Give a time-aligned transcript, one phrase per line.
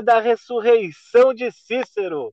[0.00, 2.32] Da ressurreição de Cícero!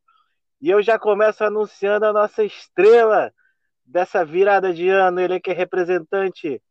[0.62, 3.34] E eu já começo anunciando a nossa estrela
[3.86, 5.20] dessa virada de ano.
[5.20, 6.62] Ele que é representante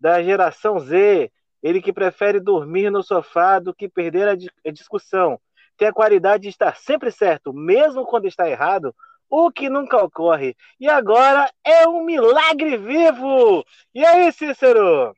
[0.00, 1.30] da geração Z.
[1.62, 5.40] Ele que prefere dormir no sofá do que perder a discussão.
[5.76, 8.94] Tem a qualidade de estar sempre certo, mesmo quando está errado
[9.30, 10.56] o que nunca ocorre.
[10.80, 13.64] E agora é um milagre vivo!
[13.94, 15.14] E aí, Cícero?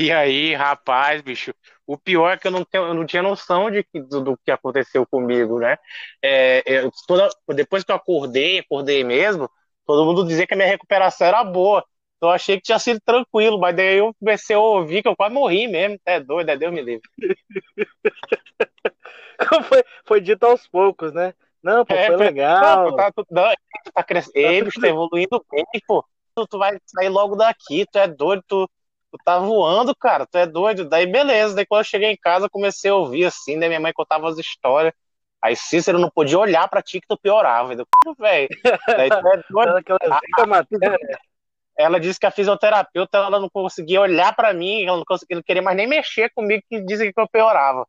[0.00, 1.52] E aí, rapaz, bicho,
[1.86, 4.50] o pior é que eu não, tenho, eu não tinha noção de do, do, que
[4.50, 5.76] aconteceu comigo, né?
[6.22, 9.46] É, eu, toda, depois que eu acordei, acordei mesmo,
[9.84, 11.84] todo mundo dizia que a minha recuperação era boa.
[12.16, 15.14] Então eu achei que tinha sido tranquilo, mas daí eu comecei a ouvir que eu
[15.14, 16.00] quase morri mesmo.
[16.06, 17.06] É doido, é Deus me livre.
[19.68, 21.34] foi, foi dito aos poucos, né?
[21.62, 22.88] Não, pô, é, foi legal.
[22.88, 23.52] Não, tá, tu, não,
[23.84, 24.64] tu tá crescendo.
[24.64, 26.02] Bicho, tá evoluindo bem, pô.
[26.34, 28.66] Tu, tu, vai sair logo daqui, tu é doido, tu,
[29.10, 30.88] tu tá voando, cara, tu é doido.
[30.88, 31.54] Daí, beleza.
[31.54, 34.38] Daí, quando eu cheguei em casa, comecei a ouvir assim, daí minha mãe contava as
[34.38, 34.92] histórias.
[35.42, 37.72] Aí Cícero não podia olhar pra ti que tu piorava.
[37.72, 38.48] Eu, velho.
[38.86, 40.98] Daí tu é doido.
[41.76, 45.42] ela disse que a fisioterapeuta ela não conseguia olhar para mim, ela não, conseguia, não
[45.42, 47.86] queria mais nem mexer comigo, que dizia que eu piorava.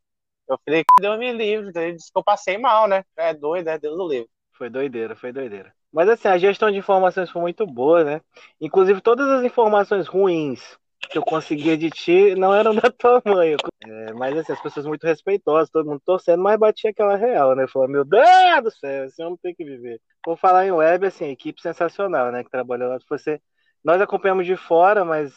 [0.48, 3.04] Eu falei que Deus me livre, ele disse que eu passei mal, né?
[3.18, 4.30] É doido, é Deus do livre.
[4.54, 5.74] Foi doideira, foi doideira.
[5.92, 8.22] Mas assim, a gestão de informações foi muito boa, né?
[8.62, 10.80] Inclusive todas as informações ruins
[11.12, 13.56] que eu conseguia de ti não eram da tua mãe.
[13.86, 17.68] É, mas assim, as pessoas muito respeitosas, todo mundo torcendo, mas batia aquela real, né?
[17.68, 18.24] Falou, meu Deus
[18.64, 20.00] do céu, esse homem tem que viver.
[20.26, 22.44] Vou falar em web, assim, equipe sensacional, né?
[22.44, 22.98] Que trabalhou lá.
[23.10, 23.42] Você...
[23.84, 25.34] Nós acompanhamos de fora, mas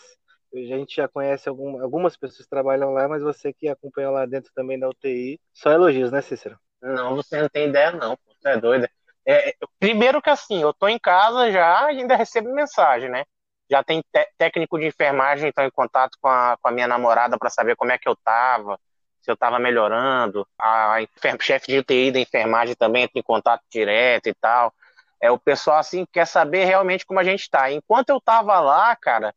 [0.55, 4.25] a gente já conhece algum, algumas pessoas que trabalham lá, mas você que acompanhou lá
[4.27, 6.57] dentro também da UTI, só elogios, né, Cícero?
[6.81, 8.17] Não, você não tem ideia, não.
[8.27, 8.91] Você é doida.
[9.27, 13.25] É, primeiro que assim, eu tô em casa já e ainda recebo mensagem, né?
[13.71, 14.03] Já tem
[14.37, 17.93] técnico de enfermagem então em contato com a, com a minha namorada para saber como
[17.93, 18.79] é que eu tava,
[19.21, 20.47] se eu tava melhorando.
[20.59, 20.99] A,
[21.41, 24.73] chefe de UTI da enfermagem também entra em contato direto e tal.
[25.21, 27.71] É, o pessoal assim quer saber realmente como a gente tá.
[27.73, 29.35] Enquanto eu tava lá, cara,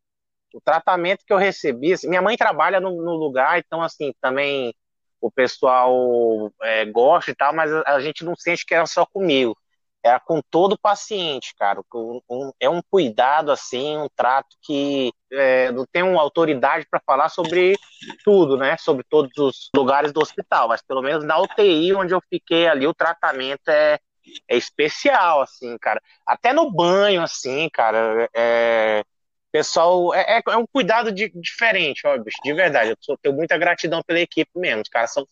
[0.54, 4.74] o tratamento que eu recebi, assim, minha mãe trabalha no, no, lugar, então assim, também
[5.22, 9.06] o pessoal é, gosta e tal, mas a, a, gente não sente que era só
[9.06, 9.58] comigo,
[10.08, 15.72] era com todo paciente, cara, um, um, é um cuidado assim, um trato que é,
[15.72, 17.76] não tem uma autoridade para falar sobre
[18.24, 22.22] tudo, né, sobre todos os lugares do hospital, mas pelo menos na UTI onde eu
[22.30, 24.00] fiquei ali, o tratamento é
[24.48, 26.02] é especial, assim, cara.
[26.26, 29.04] Até no banho, assim, cara, é,
[29.52, 32.96] pessoal, é, é, é, um cuidado de, diferente, ó, bicho, de verdade.
[33.08, 34.82] Eu tenho muita gratidão pela equipe mesmo.
[34.82, 35.26] Os caras são.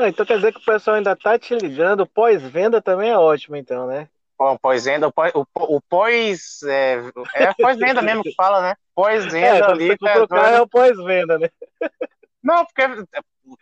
[0.00, 2.06] Então quer dizer que o pessoal ainda tá te ligando.
[2.06, 4.08] Pós-venda também é ótimo, então, né?
[4.60, 6.62] Pós-venda, o, pós.
[6.64, 7.00] É,
[7.34, 8.74] é pós-venda mesmo que fala, né?
[8.94, 9.90] Pós-venda é, ali.
[9.90, 11.48] é, é o pós-venda, né?
[12.42, 12.82] Não, porque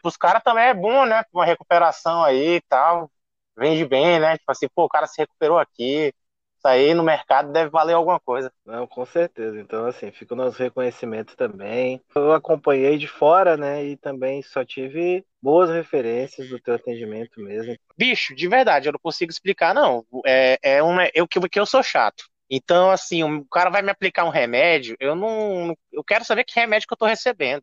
[0.02, 1.24] os caras também é bom, né?
[1.32, 3.10] Uma recuperação aí e tal.
[3.56, 4.38] Vende bem, né?
[4.38, 6.12] Tipo assim, pô, o cara se recuperou aqui
[6.60, 8.52] isso aí no mercado deve valer alguma coisa.
[8.66, 9.58] Não, com certeza.
[9.58, 12.00] Então, assim, fica o nosso reconhecimento também.
[12.14, 13.82] Eu acompanhei de fora, né?
[13.82, 17.74] E também só tive boas referências do teu atendimento mesmo.
[17.96, 20.04] Bicho, de verdade, eu não consigo explicar, não.
[20.26, 22.24] É, é uma, eu, que eu sou chato.
[22.50, 25.74] Então, assim, o cara vai me aplicar um remédio, eu não.
[25.90, 27.62] Eu quero saber que remédio que eu tô recebendo.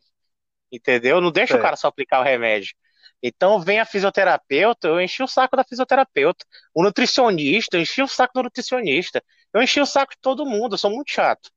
[0.72, 1.22] Entendeu?
[1.22, 1.60] Não deixa é.
[1.60, 2.74] o cara só aplicar o remédio.
[3.22, 6.46] Então vem a fisioterapeuta, eu enchi o saco da fisioterapeuta.
[6.74, 9.24] O nutricionista, eu enchi o saco do nutricionista.
[9.54, 11.50] Eu enchi o saco de todo mundo, eu sou muito chato.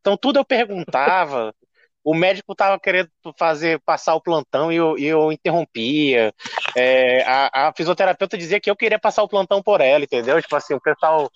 [0.00, 1.54] Então tudo eu perguntava.
[2.04, 6.34] o médico estava querendo fazer passar o plantão e eu, eu interrompia.
[6.76, 10.40] É, a, a, fisioterapeuta dizia que eu queria passar o plantão por ela, entendeu?
[10.42, 11.30] Tipo assim, o pessoal.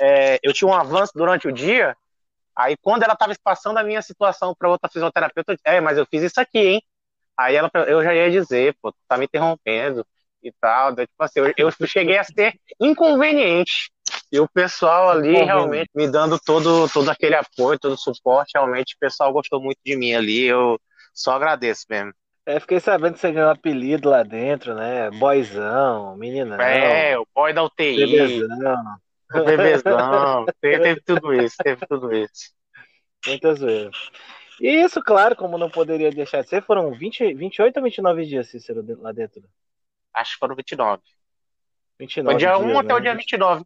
[0.00, 1.96] É, eu tinha um avanço durante o dia.
[2.56, 6.22] Aí quando ela estava passando a minha situação para outra fisioterapeuta, é, mas eu fiz
[6.22, 6.82] isso aqui, hein?
[7.38, 10.04] Aí ela, eu já ia dizer, pô, tá me interrompendo
[10.42, 10.92] e tal.
[10.92, 13.90] Daí, tipo assim, eu, eu cheguei a ser inconveniente.
[14.32, 18.94] E o pessoal ali realmente me dando todo, todo aquele apoio, todo o suporte, realmente
[18.94, 20.44] o pessoal gostou muito de mim ali.
[20.44, 20.78] Eu
[21.14, 22.12] só agradeço mesmo.
[22.44, 25.10] É, fiquei sabendo que você ganhou um apelido lá dentro, né?
[25.10, 26.60] Boyzão, meninão.
[26.60, 28.06] É, o boy da UTI.
[28.06, 28.96] Bebezão.
[29.34, 30.46] O bebezão.
[30.60, 32.52] teve, teve tudo isso, teve tudo isso.
[33.26, 33.90] Muita zoeira.
[34.60, 38.48] E isso, claro, como não poderia deixar de ser, foram 20, 28 ou 29 dias,
[38.48, 39.42] Cícero, lá dentro?
[40.12, 41.02] Acho que foram 29.
[41.98, 43.02] 29 Foi dia dias, 1 até o né?
[43.02, 43.64] dia 29.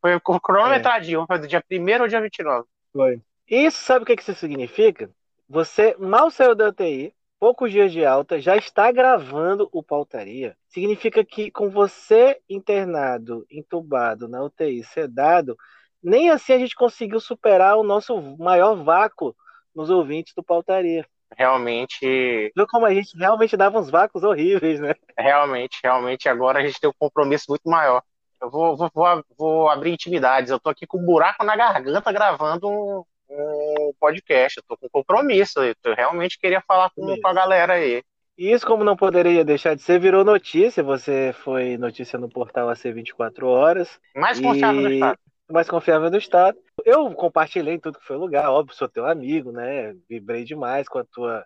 [0.00, 2.66] Foi cronometradinho, vamos fazer dia 1 ou dia 29.
[2.92, 3.20] Foi.
[3.48, 5.10] Isso sabe o que que isso significa?
[5.48, 10.56] Você mal saiu da UTI, poucos dias de alta, já está gravando o Pautaria.
[10.68, 15.56] Significa que com você internado, entubado na UTI, sedado,
[16.02, 19.34] nem assim a gente conseguiu superar o nosso maior vácuo
[19.76, 21.06] nos ouvintes do Pautaria.
[21.36, 24.94] Realmente, Viu como a gente realmente dava uns vácuos horríveis, né?
[25.18, 28.02] realmente, realmente, agora a gente tem um compromisso muito maior.
[28.40, 30.50] Eu vou, vou, vou, vou abrir intimidades.
[30.50, 34.58] Eu tô aqui com um buraco na garganta gravando um, um podcast.
[34.58, 35.60] Eu tô com compromisso.
[35.62, 38.02] Eu realmente queria falar com, com a galera aí.
[38.38, 40.82] E isso, como não poderia deixar de ser, virou notícia.
[40.82, 43.98] Você foi notícia no portal AC 24 horas.
[44.14, 45.18] Mais confiável do E- estado.
[45.50, 46.58] mais confiável do estado.
[46.84, 49.94] Eu compartilhei em tudo que foi lugar, óbvio, sou teu amigo, né?
[50.08, 51.44] Vibrei demais com a tua,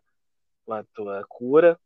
[0.67, 1.79] com a tua cura.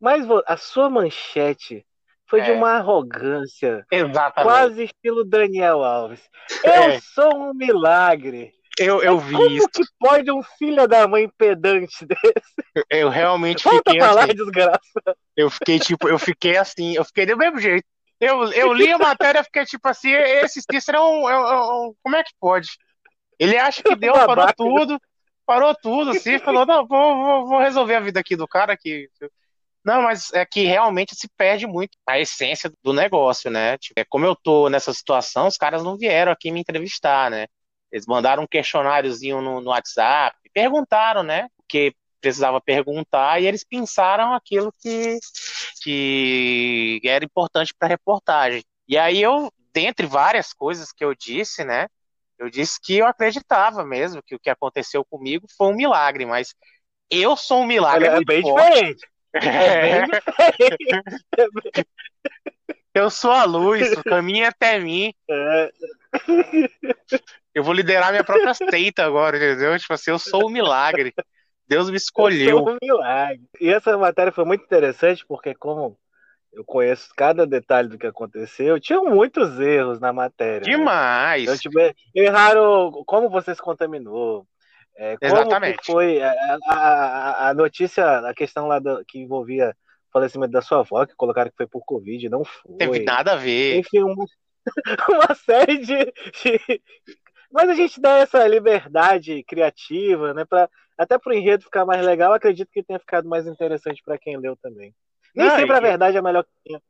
[0.00, 1.84] Mas a sua manchete
[2.28, 2.54] foi de É.
[2.54, 4.42] uma arrogância, Exatamente.
[4.42, 6.20] quase estilo Daniel Alves.
[6.62, 7.00] Eu É.
[7.00, 8.52] sou um milagre.
[8.78, 9.68] Eu, eu vi Como isso.
[9.70, 12.84] que pode um filho da mãe pedante desse?
[12.90, 14.34] Eu realmente Volta fiquei pra lá, assim.
[14.34, 15.16] desgraça.
[15.34, 17.86] Eu fiquei tipo, eu fiquei assim, eu fiquei do mesmo jeito.
[18.20, 21.46] Eu, eu li a matéria e fiquei tipo assim, esse Cícero é um, é um-
[21.46, 22.68] é um- Como é que pode?
[23.38, 24.54] Ele acha que deu, parou Babaca.
[24.56, 25.00] tudo,
[25.44, 29.08] parou tudo, assim, falou, não, vou, vou, vou resolver a vida aqui do cara aqui.
[29.84, 33.78] Não, mas é que realmente se perde muito a essência do negócio, né?
[33.78, 37.46] Tipo, é como eu tô nessa situação, os caras não vieram aqui me entrevistar, né?
[37.92, 41.44] Eles mandaram um questionáriozinho no, no WhatsApp, perguntaram, né?
[41.58, 41.94] O que
[42.26, 45.18] precisava perguntar, e eles pensaram aquilo que,
[45.80, 48.64] que era importante para a reportagem.
[48.88, 51.86] E aí eu, dentre várias coisas que eu disse, né?
[52.36, 56.52] Eu disse que eu acreditava mesmo que o que aconteceu comigo foi um milagre, mas
[57.08, 58.66] eu sou um milagre é bem forte.
[58.72, 59.06] diferente.
[59.38, 61.88] É bem diferente.
[62.92, 65.12] Eu sou a luz, o caminho é até mim.
[65.30, 65.70] É,
[67.56, 69.78] Eu vou liderar minha própria seita agora, entendeu?
[69.78, 71.14] Tipo assim, eu sou um milagre.
[71.68, 72.64] Deus me Eu escolheu.
[72.64, 73.42] um milagre.
[73.60, 75.98] E essa matéria foi muito interessante porque, como
[76.52, 80.60] eu conheço cada detalhe do que aconteceu, tinham muitos erros na matéria.
[80.60, 80.76] né?
[80.76, 81.42] Demais.
[81.42, 81.78] Então, tipo,
[82.14, 84.46] erraram como você se contaminou.
[84.98, 85.78] é, como Exatamente.
[85.78, 89.76] que foi a, a- a- a notícia, a questão lá do- que envolvia
[90.08, 92.76] o falecimento da sua avó, que colocaram que foi por Covid, não foi.
[92.78, 93.76] Teve nada a ver.
[93.76, 94.24] Enfim, uma,
[95.10, 95.96] uma série de,
[96.42, 96.82] de-
[97.52, 100.46] Mas a gente dá essa liberdade criativa, né?
[100.46, 100.66] Pra,
[100.98, 104.56] até pro enredo ficar mais legal, acredito que tenha ficado mais interessante para quem leu
[104.56, 104.94] também.
[105.34, 106.82] Nem Não, sempre a verdade é melhor que tenha.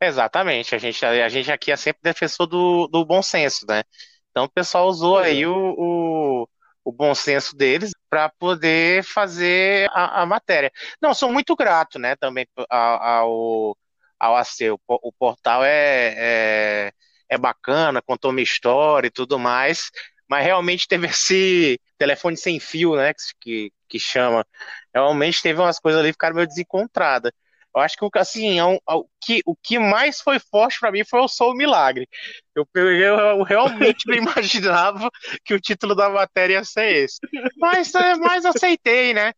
[0.00, 0.74] Exatamente.
[0.74, 3.82] A gente, a gente aqui é sempre defensor do, do bom senso, né?
[4.30, 5.30] Então o pessoal usou Pois é.
[5.30, 6.48] aí o, o,
[6.84, 10.70] o bom senso deles para poder fazer a, a matéria.
[11.00, 13.76] Não, sou muito grato, né, também ao,
[14.20, 14.70] ao, AC.
[14.70, 16.92] O, o portal é, é,
[17.28, 19.90] é bacana, contou minha história e tudo mais,
[20.28, 24.46] mas realmente teve esse telefone sem fio, né, que, que chama.
[24.94, 27.32] Realmente teve umas coisas ali que ficaram meio desencontradas.
[27.74, 31.04] Eu acho que assim, é um- o que, o que mais foi forte pra mim
[31.04, 32.08] foi o Sou o Milagre.
[32.54, 35.10] Eu, eu, eu realmente não imaginava
[35.44, 37.20] que o título da matéria ia ser esse.
[37.60, 39.32] Mas, é, mas aceitei, né?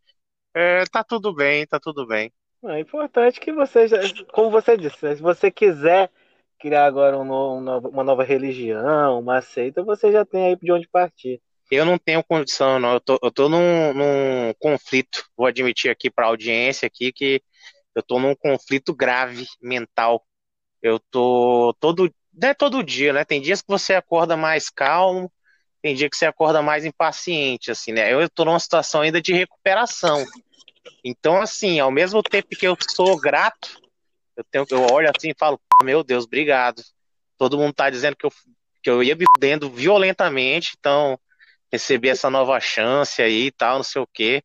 [0.54, 2.32] É, tá tudo bem, tá tudo bem.
[2.64, 3.98] É importante que você, já,
[4.32, 6.10] como você disse, se você quiser
[6.58, 10.72] criar agora um no- novo- uma nova religião, uma seita, você já tem aí de
[10.72, 11.40] onde partir.
[11.70, 12.94] Eu não tenho condição, não.
[12.94, 15.24] Eu tô, eu tô num, num conflito.
[15.36, 17.42] Vou admitir aqui pra audiência aqui que
[17.94, 20.24] eu tô num conflito grave mental.
[20.80, 23.24] Eu tô todo, não é todo dia, né?
[23.24, 25.32] Tem dias que você acorda mais calmo,
[25.82, 28.12] tem dia que você acorda mais impaciente, assim, né?
[28.12, 30.24] Eu tô numa situação ainda de recuperação.
[31.04, 33.80] Então, assim, ao mesmo tempo que eu sou grato,
[34.36, 36.82] eu tenho, eu olho assim e falo, "Pô, meu Deus, obrigado.
[37.38, 38.32] Todo mundo tá dizendo que eu,
[38.82, 41.18] que eu ia me fudendo violentamente, então
[41.72, 44.42] receber essa nova chance aí e tal, não sei o quê.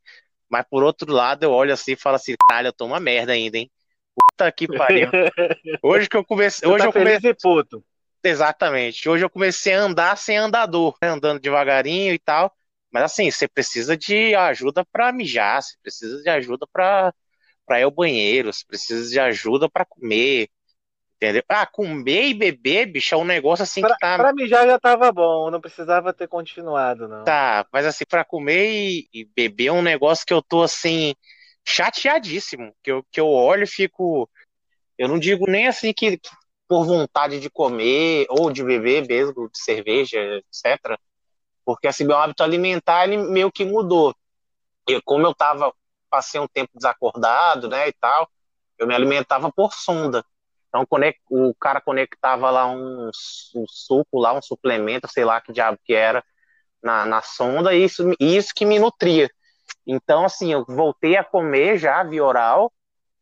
[0.50, 3.32] Mas por outro lado, eu olho assim e falo assim, caralho, eu tô uma merda
[3.32, 3.72] ainda, hein?
[4.14, 5.10] Puta que pariu.
[5.82, 7.84] Hoje que eu comecei, hoje tá eu comecei, puto.
[8.24, 9.08] exatamente.
[9.08, 11.10] Hoje eu comecei a andar sem andador, né?
[11.10, 12.54] andando devagarinho e tal.
[12.92, 17.14] Mas assim, você precisa de ajuda pra mijar, você precisa de ajuda pra
[17.72, 20.50] para ir ao banheiro, você precisa de ajuda pra comer,
[21.16, 21.42] entendeu?
[21.48, 24.78] Ah, comer e beber, bicho, é um negócio assim Pra, que tá pra mijar já
[24.78, 27.24] tava bom, não precisava ter continuado, não.
[27.24, 31.16] Tá, mas assim, pra comer e, e beber é um negócio que eu tô assim,
[31.66, 32.76] chateadíssimo.
[32.84, 34.30] Que eu, que eu olho e fico.
[34.98, 36.30] Eu não digo nem assim que que
[36.68, 41.00] por vontade de comer ou de beber mesmo, de cerveja, etc.
[41.64, 44.14] Porque assim, meu hábito alimentar ele meio que mudou.
[44.90, 45.74] E como eu tava,
[46.12, 48.30] passei um tempo desacordado, né, e tal,
[48.78, 50.24] eu me alimentava por sonda.
[50.70, 50.86] Então
[51.30, 53.10] o cara conectava lá um,
[53.56, 56.24] um suco, lá um suplemento, sei lá que diabo que era,
[56.82, 59.30] na, na sonda, e isso, isso que me nutria.
[59.86, 62.72] Então, assim, eu voltei a comer já via oral,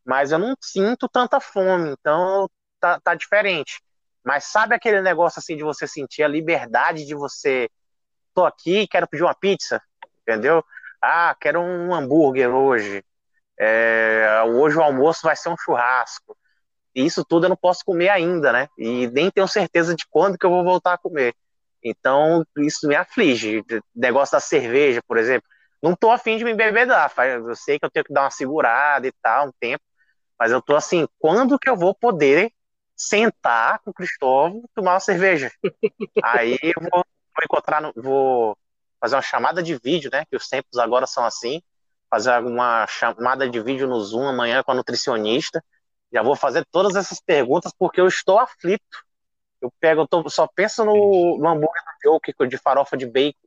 [0.06, 3.82] mas eu não sinto tanta fome, então tá, tá diferente.
[4.24, 7.70] Mas sabe aquele negócio assim de você sentir a liberdade de você,
[8.34, 9.82] tô aqui, quero pedir uma pizza,
[10.22, 10.64] entendeu?
[11.02, 13.04] Ah, quero um hambúrguer hoje.
[13.60, 16.38] É, hoje o almoço vai ser um churrasco.
[16.96, 18.68] Isso tudo eu não posso comer ainda, né?
[18.78, 21.34] E nem tenho certeza de quando que eu vou voltar a comer.
[21.84, 23.64] Então, isso me aflige.
[23.96, 25.48] Negócio da cerveja, por exemplo.
[25.82, 27.12] Não tô afim de me embebedar.
[27.26, 29.84] Eu sei que eu tenho que dar uma segurada e tal, um tempo.
[30.38, 32.52] Mas eu tô assim, quando que eu vou poder
[32.96, 35.52] sentar com o Cristóvão tomar uma cerveja?
[36.24, 38.58] Aí eu vou, vou encontrar, no, vou
[39.00, 40.26] fazer uma chamada de vídeo, né?
[40.30, 41.62] Que os tempos agora são assim.
[42.10, 45.64] Fazer uma chamada de vídeo no Zoom amanhã com a nutricionista.
[46.12, 49.06] Já vou fazer todas essas perguntas porque eu estou aflito
[49.62, 53.38] eu pego, eu tô, só penso no, no hambúrguer do Joker de farofa de bacon.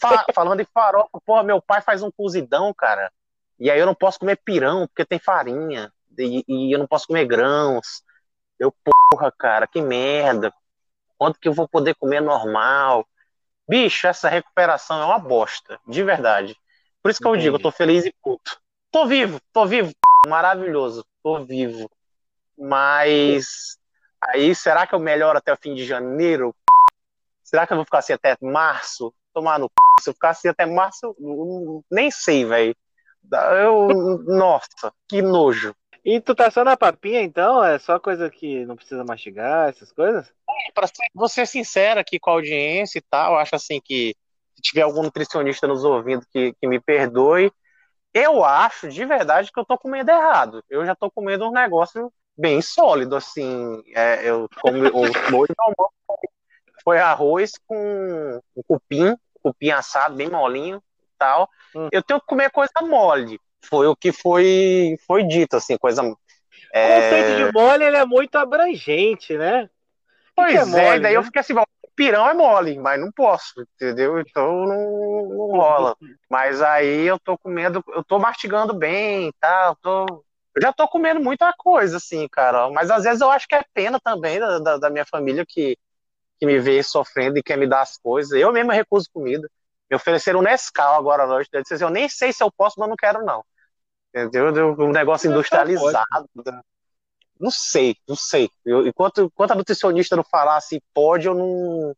[0.00, 3.12] Fa, falando em farofa, porra, meu pai faz um cozidão, cara.
[3.58, 5.92] E aí eu não posso comer pirão, porque tem farinha.
[6.16, 8.02] E, e eu não posso comer grãos.
[8.58, 8.72] Eu,
[9.12, 10.52] porra, cara, que merda.
[11.16, 13.06] Quanto que eu vou poder comer normal?
[13.68, 16.56] Bicho, essa recuperação é uma bosta, de verdade.
[17.02, 17.46] Por isso que Entendi.
[17.46, 18.60] eu digo, eu tô feliz e puto.
[18.90, 19.92] Tô vivo, tô vivo,
[20.26, 21.90] maravilhoso, tô vivo.
[22.56, 23.78] Mas
[24.20, 26.54] Aí, será que eu melhoro até o fim de janeiro?
[27.42, 29.14] Será que eu vou ficar assim até março?
[29.32, 29.74] Tomar no p...
[30.02, 31.16] Se eu ficar assim até março,
[31.90, 32.76] nem sei, velho.
[33.62, 33.88] Eu,
[34.26, 35.74] nossa, que nojo.
[36.04, 37.62] E tu tá só na papinha, então?
[37.62, 40.32] É só coisa que não precisa mastigar, essas coisas?
[40.48, 44.14] É, pra ser, vou ser sincero aqui com a audiência e tal, acho assim que
[44.54, 47.52] se tiver algum nutricionista nos ouvindo que, que me perdoe,
[48.12, 50.64] eu acho de verdade que eu tô comendo errado.
[50.68, 53.82] Eu já tô comendo um negócio bem sólido, assim.
[53.94, 55.54] É, eu comi, o molho
[56.82, 61.48] foi arroz com um cupim, cupim assado, bem molinho e tal.
[61.74, 61.88] Hum.
[61.92, 63.40] Eu tenho que comer coisa mole.
[63.62, 66.02] Foi o que foi, foi dito, assim, coisa.
[66.72, 66.98] É...
[66.98, 69.68] O conceito de mole ele é muito abrangente, né?
[70.34, 71.18] Pois é, mole, daí né?
[71.18, 71.54] eu fiquei assim,
[71.96, 74.20] pirão é mole, mas não posso, entendeu?
[74.20, 75.96] Então não, não rola.
[76.30, 79.66] Mas aí eu tô comendo, eu tô mastigando bem, tá?
[79.70, 80.24] Eu tô
[80.58, 82.68] eu já tô comendo muita coisa, assim, cara.
[82.70, 85.78] Mas às vezes eu acho que é pena também da, da, da minha família que,
[86.38, 88.32] que me vê sofrendo e quer me dar as coisas.
[88.32, 89.48] Eu mesmo recuso comida.
[89.90, 91.48] Me ofereceram um Nescau agora à noite.
[91.52, 93.44] Eu disse eu nem sei se eu posso, mas não quero, não.
[94.14, 94.74] Entendeu?
[94.78, 96.06] Um negócio industrializado.
[97.38, 98.50] Não sei, não sei.
[98.64, 101.94] Eu, enquanto, enquanto a nutricionista não falar assim, pode, eu não,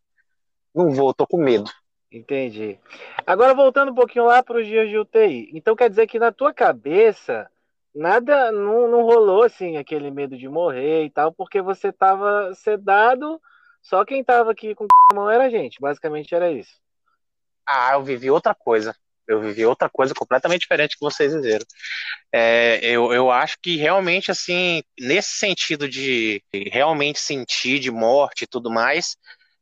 [0.74, 1.70] não vou, tô com medo.
[2.12, 2.78] Entendi.
[3.26, 5.50] Agora, voltando um pouquinho lá para os dias de UTI.
[5.54, 7.48] Então, quer dizer que na tua cabeça,
[7.94, 13.40] nada, não, não rolou assim aquele medo de morrer e tal, porque você tava sedado,
[13.80, 16.80] só quem tava aqui com a mão era a gente, basicamente era isso.
[17.72, 18.94] Ah, eu vivi outra coisa.
[19.26, 21.64] Eu vivi outra coisa completamente diferente que vocês viveram.
[22.32, 28.46] É, eu, eu acho que realmente, assim, nesse sentido de realmente sentir de morte e
[28.48, 29.16] tudo mais,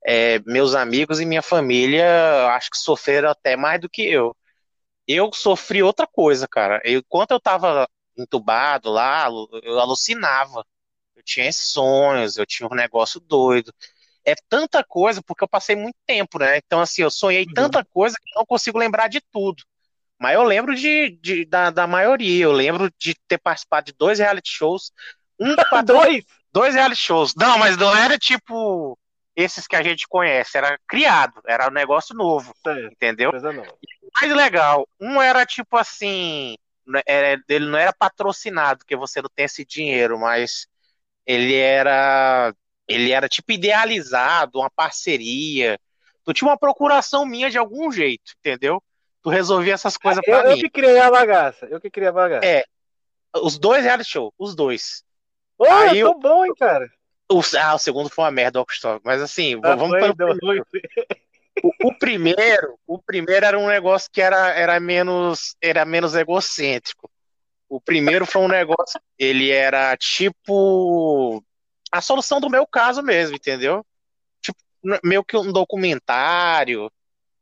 [0.07, 4.37] é, meus amigos e minha família acho que sofreram até mais do que eu.
[5.07, 6.81] Eu sofri outra coisa, cara.
[6.85, 9.29] Enquanto eu tava entubado lá,
[9.63, 10.65] eu alucinava.
[11.17, 13.73] Eu tinha sonhos, eu tinha um negócio doido.
[14.31, 16.59] É tanta coisa, porque eu passei muito tempo, né?
[16.59, 17.55] Então, assim, eu sonhei uhum.
[17.55, 19.63] tanta coisa que não consigo lembrar de tudo.
[20.19, 22.45] Mas eu lembro de, de da, da maioria.
[22.45, 24.93] Eu lembro de ter participado de dois reality shows.
[25.39, 25.55] Um
[25.87, 26.25] dois?
[26.53, 27.35] Dois reality shows.
[27.37, 28.99] Não, mas não era tipo
[29.37, 30.59] esses que a gente conhece.
[30.59, 32.53] Era criado, era um negócio novo.
[32.91, 33.31] entendeu?
[33.31, 33.77] Coisa nova.
[34.21, 36.57] mais legal, um era tipo assim
[37.07, 40.67] é, ele não era patrocinado, porque você não tem esse dinheiro, mas
[41.27, 42.55] ele era
[42.89, 45.79] ele era tipo idealizado, uma parceria.
[46.25, 48.83] Tu tinha uma procuração minha de algum jeito, entendeu?
[49.23, 50.51] Tu resolvia essas coisas pra eu, mim.
[50.53, 52.47] Eu que criei a bagaça, eu que criei a bagaça.
[52.47, 52.65] É,
[53.37, 55.05] os dois reality show, os dois.
[55.59, 56.89] Ô, Aí eu tô eu, bom, hein, cara.
[57.31, 58.65] O, ah, o segundo foi uma merda,
[59.05, 60.65] mas assim, ah, vamos para o
[61.63, 67.11] o, o, primeiro, o primeiro era um negócio que era, era menos era menos egocêntrico.
[67.69, 71.43] O primeiro foi um negócio, ele era tipo
[71.91, 73.85] a solução do meu caso mesmo, entendeu?
[74.41, 74.59] Tipo,
[75.05, 76.91] meio que um documentário,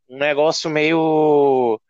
[0.08, 1.80] um negócio meio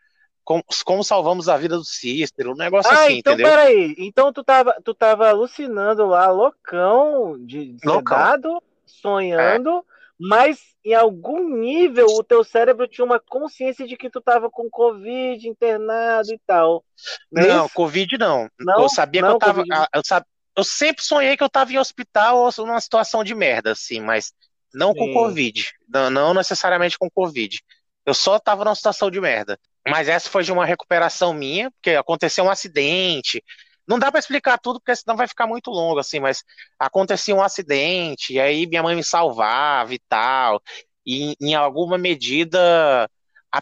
[0.46, 3.50] como, como salvamos a vida do Cícero, um negócio ah, assim, então, entendeu?
[3.50, 8.16] Peraí, então tu tava, tu tava alucinando lá, loucão, de, de loucão.
[8.16, 14.08] Sedado, sonhando, é mas em algum nível o teu cérebro tinha uma consciência de que
[14.08, 16.84] tu tava com Covid, internado e tal.
[17.30, 18.48] Não, é não Covid não.
[18.58, 18.82] não.
[18.82, 19.64] Eu sabia não, que eu tava.
[19.92, 20.24] Eu, sab...
[20.56, 24.32] eu sempre sonhei que eu tava em hospital ou numa situação de merda, assim, mas
[24.72, 24.98] não Sim.
[24.98, 25.72] com Covid.
[25.88, 27.60] Não, não necessariamente com Covid.
[28.04, 29.58] Eu só tava numa situação de merda.
[29.88, 33.42] Mas essa foi de uma recuperação minha, porque aconteceu um acidente.
[33.86, 36.42] Não dá para explicar tudo, porque senão vai ficar muito longo, assim, mas
[36.78, 40.60] acontecia um acidente, e aí minha mãe me salvava e tal.
[41.06, 43.08] E em alguma medida,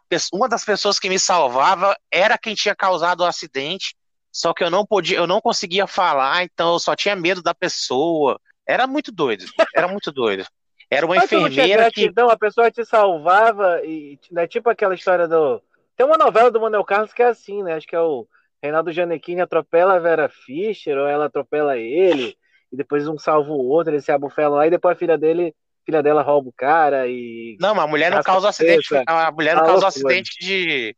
[0.09, 3.95] pessoa, uma das pessoas que me salvava era quem tinha causado o acidente,
[4.35, 7.55] só que eu não podia, eu não conseguia falar, então eu só tinha medo da
[7.55, 8.41] pessoa.
[8.67, 10.45] Era muito doido, era muito doido.
[10.91, 12.05] Era uma Mas enfermeira que.
[12.05, 14.19] Então, a pessoa te salvava e.
[14.33, 15.63] Né, tipo aquela história do.
[15.97, 17.75] Tem uma novela do Manuel Carlos que é assim, né?
[17.75, 18.27] Acho que é o
[18.61, 22.37] Reinaldo Giannettini atropela a Vera Fischer, ou ela atropela ele,
[22.73, 25.55] e depois um salva o outro, ele se abufela lá, e depois a filha dele,
[25.87, 27.57] filha dela rouba o cara e.
[27.61, 28.89] Não, mas a mulher não causa acidente.
[29.07, 30.97] A mulher não causa acidente de.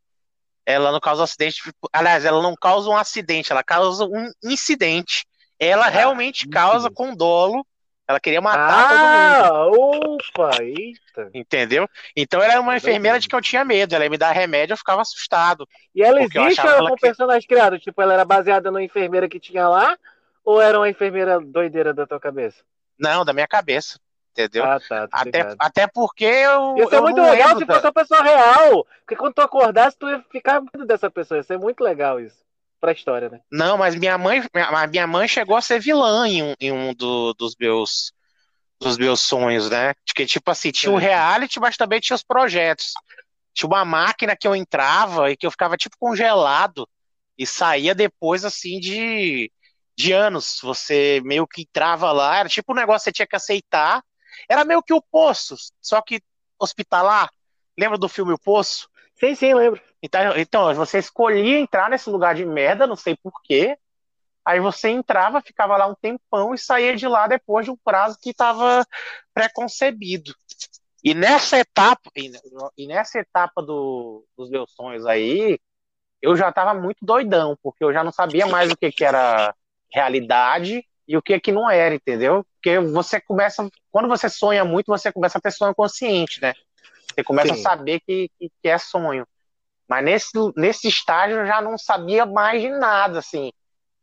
[0.66, 1.62] Ela não causa acidente.
[1.92, 5.25] Aliás, ela não causa um acidente, ela causa um incidente.
[5.58, 7.64] Ela ah, realmente causa com dolo
[8.08, 10.18] ela queria matar ah, todo mundo.
[10.32, 11.28] Opa, eita.
[11.35, 11.88] Entendeu?
[12.16, 13.94] Então ela era uma enfermeira de que eu tinha medo.
[13.94, 15.66] Ela ia me dar remédio, eu ficava assustado.
[15.92, 17.00] E ela existe ou ela com que...
[17.00, 17.80] personagem criado?
[17.80, 19.99] Tipo, ela era baseada numa enfermeira que tinha lá?
[20.44, 22.62] Ou era uma enfermeira doideira da tua cabeça?
[22.96, 23.99] Não, da minha cabeça.
[24.37, 24.64] Entendeu?
[24.64, 26.76] Ah, tá, até, até porque eu.
[26.76, 28.87] Isso é muito legal se fosse uma pessoa real.
[29.00, 31.40] Porque quando tu acordasse, tu ia ficar muito dessa pessoa.
[31.40, 32.37] Isso é muito legal isso
[32.78, 33.40] pra história, né?
[33.50, 36.95] Não, mas minha mãe, minha, minha mãe chegou a ser vilã em um, em um
[36.95, 38.12] do, dos meus
[38.78, 39.95] dos meus sonhos, né?
[40.14, 42.93] Que tipo assim, tinha o um reality, mas também tinha os projetos.
[43.55, 46.87] Tinha uma máquina que eu entrava e que eu ficava tipo congelado
[47.38, 49.50] e saía depois assim de,
[49.97, 50.59] de anos.
[50.62, 54.03] Você meio que entrava lá, era tipo um negócio que você tinha que aceitar.
[54.49, 56.22] Era meio que o Poço, só que
[56.59, 57.31] hospitalar.
[57.79, 58.88] Lembra do filme O Poço?
[59.14, 59.81] Sim, sim, lembro.
[60.03, 63.79] Então, então, você escolhia entrar nesse lugar de merda, não sei porquê.
[64.44, 68.16] Aí você entrava, ficava lá um tempão e saía de lá depois de um prazo
[68.20, 68.87] que estava
[69.35, 70.33] preconcebido.
[71.03, 75.59] E nessa etapa, e nessa etapa do, dos meus sonhos aí,
[76.22, 79.55] eu já estava muito doidão, porque eu já não sabia mais o que, que era
[79.92, 82.44] realidade e o que que não era, entendeu?
[82.66, 86.52] Porque você começa, quando você sonha muito, você começa a ter sonho consciente, né?
[87.14, 87.61] Você começa Sim.
[87.61, 89.24] a saber que, que, que, é sonho.
[89.88, 93.52] Mas nesse, nesse estágio eu já não sabia mais de nada, assim.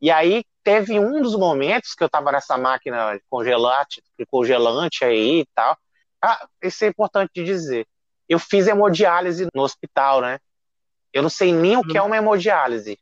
[0.01, 5.45] E aí teve um dos momentos que eu estava nessa máquina congelante, congelante aí e
[5.53, 5.77] tal.
[6.21, 7.85] Ah, isso é importante de dizer.
[8.29, 10.39] Eu fiz hemodiálise no hospital, né?
[11.11, 12.97] Eu não sei nem o que é uma hemodiálise.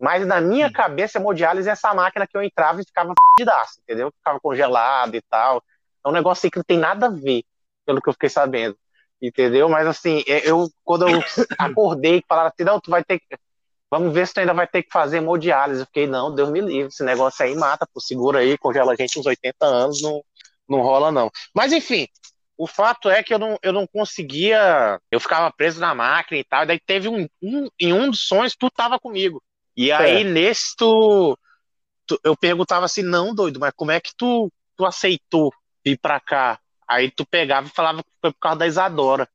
[0.00, 4.12] Mas na minha cabeça, hemodiálise é essa máquina que eu entrava e ficava fudidaço, entendeu?
[4.12, 5.62] Ficava congelado e tal.
[6.04, 7.44] É um negócio assim que não tem nada a ver,
[7.84, 8.76] pelo que eu fiquei sabendo
[9.20, 9.68] entendeu?
[9.68, 11.20] Mas assim, é, eu quando eu
[11.58, 13.26] acordei, falaram assim, não, tu vai ter que.
[13.90, 15.80] Vamos ver se tu ainda vai ter que fazer hemodiálise.
[15.80, 18.96] Eu fiquei, não, Deus me livre, esse negócio aí mata, pô, segura aí, congela a
[18.96, 20.22] gente uns 80 anos, não,
[20.68, 21.30] não rola não.
[21.54, 22.06] Mas enfim,
[22.56, 26.44] o fato é que eu não, eu não conseguia, eu ficava preso na máquina e
[26.44, 29.42] tal, e daí teve um, um em um dos sonhos, tu tava comigo.
[29.78, 30.24] E aí, é.
[30.24, 31.38] nesse, tu,
[32.04, 35.52] tu, eu perguntava assim, não, doido, mas como é que tu, tu aceitou
[35.86, 36.58] vir pra cá?
[36.88, 39.28] Aí tu pegava e falava que foi por causa da Isadora.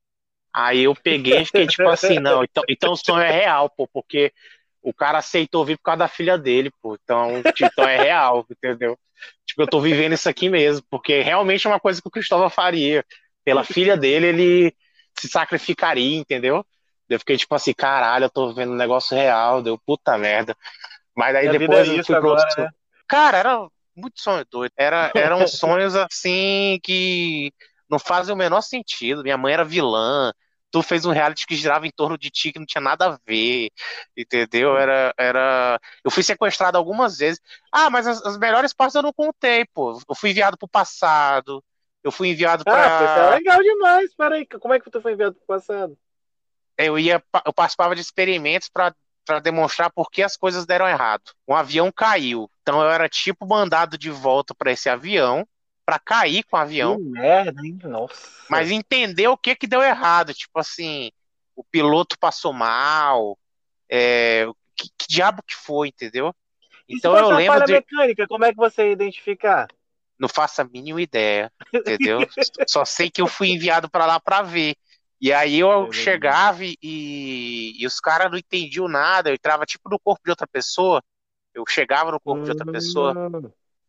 [0.54, 3.88] Aí eu peguei e fiquei tipo assim, não, então, então o sonho é real, pô,
[3.88, 4.34] porque
[4.82, 6.98] o cara aceitou vir por causa da filha dele, pô.
[7.02, 9.00] Então, então é real, entendeu?
[9.46, 12.50] Tipo, eu tô vivendo isso aqui mesmo, porque realmente é uma coisa que o Cristóvão
[12.50, 13.06] faria.
[13.46, 14.76] Pela filha dele, ele
[15.18, 16.66] se sacrificaria, entendeu?
[17.10, 20.56] Eu fiquei tipo assim, caralho, eu tô vendo um negócio real, deu puta merda.
[21.16, 22.64] Mas aí depois é eu fui pro outro.
[22.64, 22.70] Né?
[23.08, 24.72] Cara, era muito sonho doido.
[24.76, 27.52] Era, eram sonhos assim que
[27.90, 29.24] não fazem o menor sentido.
[29.24, 30.32] Minha mãe era vilã.
[30.72, 33.20] Tu fez um reality que girava em torno de ti que não tinha nada a
[33.28, 33.70] ver,
[34.18, 34.76] entendeu?
[34.76, 35.80] Era, era.
[36.04, 37.40] Eu fui sequestrado algumas vezes.
[37.72, 40.02] Ah, mas as, as melhores partes eu não contei, pô.
[40.10, 41.64] Eu fui enviado pro passado.
[42.04, 42.88] Eu fui enviado para.
[42.98, 44.16] Ah, é legal demais.
[44.16, 45.96] Peraí, como é que tu foi enviado pro passado?
[46.78, 48.94] Eu ia, eu participava de experimentos para
[49.26, 51.32] para demonstrar por que as coisas deram errado.
[51.48, 55.48] Um avião caiu, então eu era tipo mandado de volta para esse avião
[55.86, 56.98] para cair com o avião.
[56.98, 57.78] Que merda, hein?
[57.84, 58.30] Nossa.
[58.50, 61.12] Mas entender o que que deu errado, tipo assim,
[61.56, 63.38] o piloto passou mal,
[63.90, 66.34] é, que, que, diabo que foi, entendeu?
[66.88, 69.68] Então eu lembro de mecânica, como é que você ia identificar?
[70.20, 72.20] Não faço a mínima ideia, entendeu?
[72.68, 74.76] Só sei que eu fui enviado para lá para ver.
[75.24, 76.78] E aí eu chegava e,
[77.80, 81.02] e os caras não entendiam nada, eu entrava tipo no corpo de outra pessoa,
[81.54, 83.14] eu chegava no corpo de outra pessoa.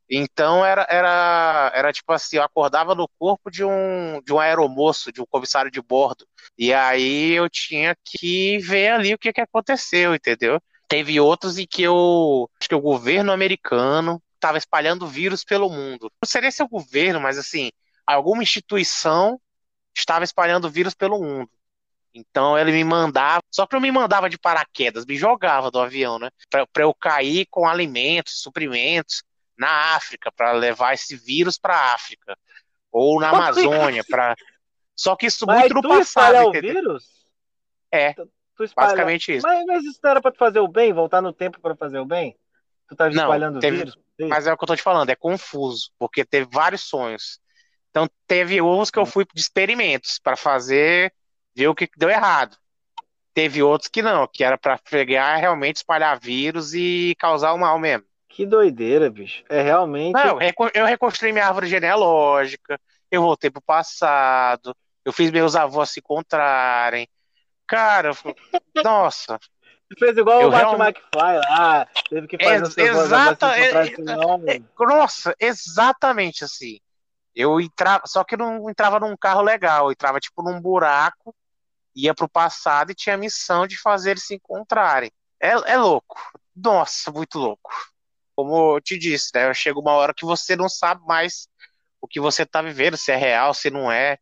[0.08, 5.10] Então era, era, era tipo assim, eu acordava no corpo de um, de um aeromoço,
[5.10, 6.24] de um comissário de bordo.
[6.56, 10.60] E aí eu tinha que ver ali o que, que aconteceu, entendeu?
[10.86, 16.12] Teve outros em que eu acho que o governo americano estava espalhando vírus pelo mundo.
[16.22, 17.72] Não seria seu governo, mas assim,
[18.06, 19.40] alguma instituição
[19.94, 21.50] estava espalhando vírus pelo mundo.
[22.14, 26.18] Então ele me mandava, só que não me mandava de paraquedas, me jogava do avião,
[26.18, 26.30] né?
[26.48, 29.22] Para eu cair com alimentos, suprimentos
[29.59, 32.37] na África, para levar esse vírus para a África.
[32.92, 34.37] Ou na Amazônia, para.
[34.96, 36.46] Só que isso Mas muito no tu passado.
[36.46, 37.04] o vírus?
[37.92, 38.14] É,
[38.76, 39.44] basicamente isso.
[39.46, 41.98] Mas, mas isso não era pra tu fazer o bem, voltar no tempo pra fazer
[41.98, 42.37] o bem?
[42.88, 43.98] Tu Não, espalhando teve- vírus?
[44.20, 47.40] Mas é o que eu tô te falando, é confuso, porque teve vários sonhos.
[47.94, 51.14] Então teve uns que eu fui de experimentos para fazer,
[51.54, 52.57] ver o que deu errado.
[53.33, 57.78] Teve outros que não, que era para pegar realmente espalhar vírus e causar o mal
[57.78, 58.04] mesmo.
[58.28, 59.44] Que doideira, bicho.
[59.48, 60.12] É realmente.
[60.14, 62.80] Não, eu reco- eu reconstruí minha árvore genealógica,
[63.12, 67.07] eu voltei pro passado, eu fiz meus avós se encontrarem.
[67.68, 68.11] Cara,
[68.85, 69.38] nossa,
[69.96, 71.87] fez igual eu o Marty realmente- McFly lá.
[72.11, 74.40] Teve que fazer Ex- seus avós exata- se é- senão-
[74.80, 76.80] Nossa, exatamente assim.
[77.34, 81.34] Eu entrava, só que não entrava num carro legal, eu entrava tipo num buraco,
[81.94, 85.10] ia pro passado e tinha a missão de fazer eles se encontrarem.
[85.40, 86.16] É, é louco.
[86.54, 87.70] Nossa, muito louco.
[88.36, 89.52] Como eu te disse, né?
[89.54, 91.48] Chega uma hora que você não sabe mais
[92.00, 94.18] o que você tá vivendo, se é real, se não é.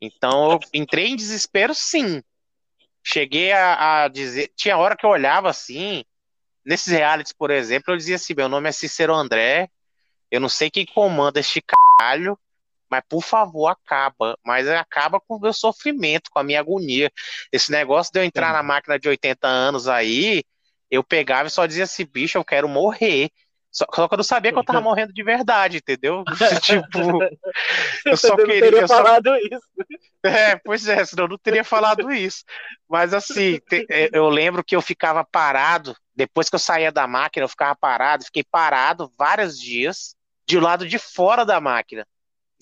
[0.00, 2.22] Então eu entrei em desespero, sim.
[3.04, 4.52] Cheguei a, a dizer.
[4.56, 6.04] Tinha hora que eu olhava assim,
[6.64, 9.68] nesses realities, por exemplo, eu dizia assim: meu nome é Cícero André,
[10.30, 12.38] eu não sei quem comanda este caralho,
[12.92, 14.36] mas por favor, acaba.
[14.44, 17.10] Mas acaba com o meu sofrimento, com a minha agonia.
[17.50, 18.52] Esse negócio de eu entrar Sim.
[18.52, 20.44] na máquina de 80 anos aí,
[20.90, 23.30] eu pegava e só dizia assim: bicho, eu quero morrer.
[23.70, 26.22] Só, só que eu não sabia que eu tava morrendo de verdade, entendeu?
[26.62, 27.18] tipo,
[28.04, 28.60] eu só não queria.
[28.60, 29.62] teria eu só- falado isso.
[30.22, 32.44] é, pois é, senão eu não teria falado isso.
[32.86, 37.06] Mas assim, te- é, eu lembro que eu ficava parado, depois que eu saía da
[37.06, 40.14] máquina, eu ficava parado, fiquei parado vários dias,
[40.46, 42.06] de lado de fora da máquina,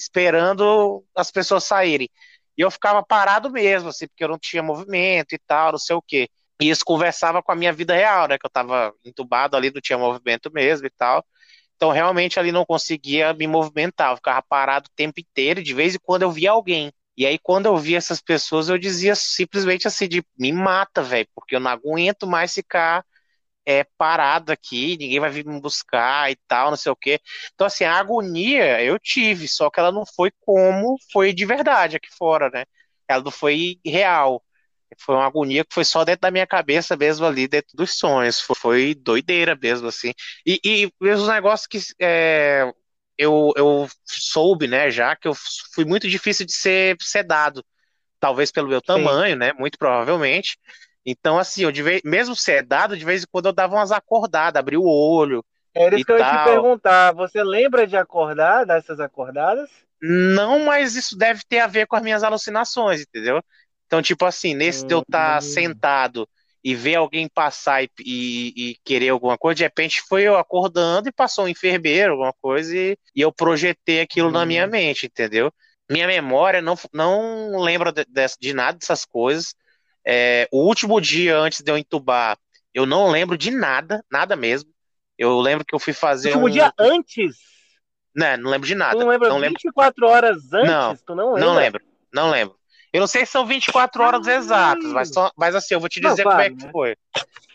[0.01, 2.09] esperando as pessoas saírem.
[2.57, 5.97] E eu ficava parado mesmo, assim, porque eu não tinha movimento e tal, não sei
[5.97, 6.29] o quê.
[6.61, 8.39] E isso conversava com a minha vida real, né?
[8.39, 11.25] Que eu tava entubado ali, não tinha movimento mesmo e tal.
[11.77, 15.73] Então, realmente, ali não conseguia me movimentar, eu ficava parado o tempo inteiro, e de
[15.73, 16.93] vez em quando eu via alguém.
[17.17, 21.27] E aí, quando eu via essas pessoas, eu dizia simplesmente assim, de me mata, velho,
[21.35, 23.03] porque eu não aguento mais ficar
[23.67, 27.21] é, parado aqui, ninguém vai vir me buscar e tal, não sei o quê.
[27.55, 31.97] Então, assim, a agonia eu tive, só que ela não foi como foi de verdade
[31.97, 32.65] aqui fora, né?
[33.09, 34.43] Ela não foi real.
[34.99, 38.41] Foi uma agonia que foi só dentro da minha cabeça mesmo ali, dentro dos sonhos.
[38.41, 40.13] Foi, foi doideira mesmo, assim.
[40.45, 42.73] E, e mesmo os negócios que é,
[43.17, 45.35] eu, eu soube, né, já que eu
[45.75, 47.65] fui muito difícil de ser sedado.
[48.19, 49.53] Talvez pelo meu tamanho, né?
[49.55, 50.59] Muito provavelmente.
[51.05, 54.59] Então, assim, eu de vez, mesmo sedado, de vez em quando eu dava umas acordadas,
[54.61, 55.45] abria o olho.
[55.75, 57.13] Era E isso que eu ia te perguntar.
[57.15, 59.69] Você lembra de acordar, dessas acordadas?
[60.03, 63.43] Não, mas isso deve ter a ver com as minhas alucinações, entendeu?
[63.87, 65.43] Então, tipo assim, nesse de eu estar Hum.
[65.43, 66.29] sentado
[66.65, 71.09] e ver alguém passar e, e- e querer alguma coisa, de repente foi eu acordando
[71.09, 74.47] e passou um enfermeiro, alguma coisa, e, e eu projetei aquilo na Hum.
[74.47, 75.53] minha mente, entendeu?
[75.91, 79.55] Minha memória não, não lembra de, de- de nada dessas coisas.
[80.07, 82.39] É, o último dia antes de eu entubar,
[82.75, 84.71] eu não lembro de nada, nada mesmo.
[85.19, 86.53] Eu lembro que eu fui fazer Último um.
[86.53, 87.37] dia antes?
[88.15, 89.05] Não, não lembro de Tu nada.
[89.05, 90.67] não lembra Não lembro 24 horas antes?
[90.67, 91.49] Não, tu não lembra?
[91.49, 91.81] Não lembro,
[92.13, 92.57] não lembro.
[92.93, 94.43] Eu não sei se são 24 horas Caralho.
[94.45, 96.73] exatas, mas, só- mas assim, eu vou te Não, dizer claro, como é que né?
[96.73, 96.97] foi.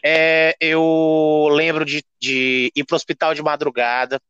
[0.03, 4.21] É, eu lembro de, de ir pro hospital de madrugada,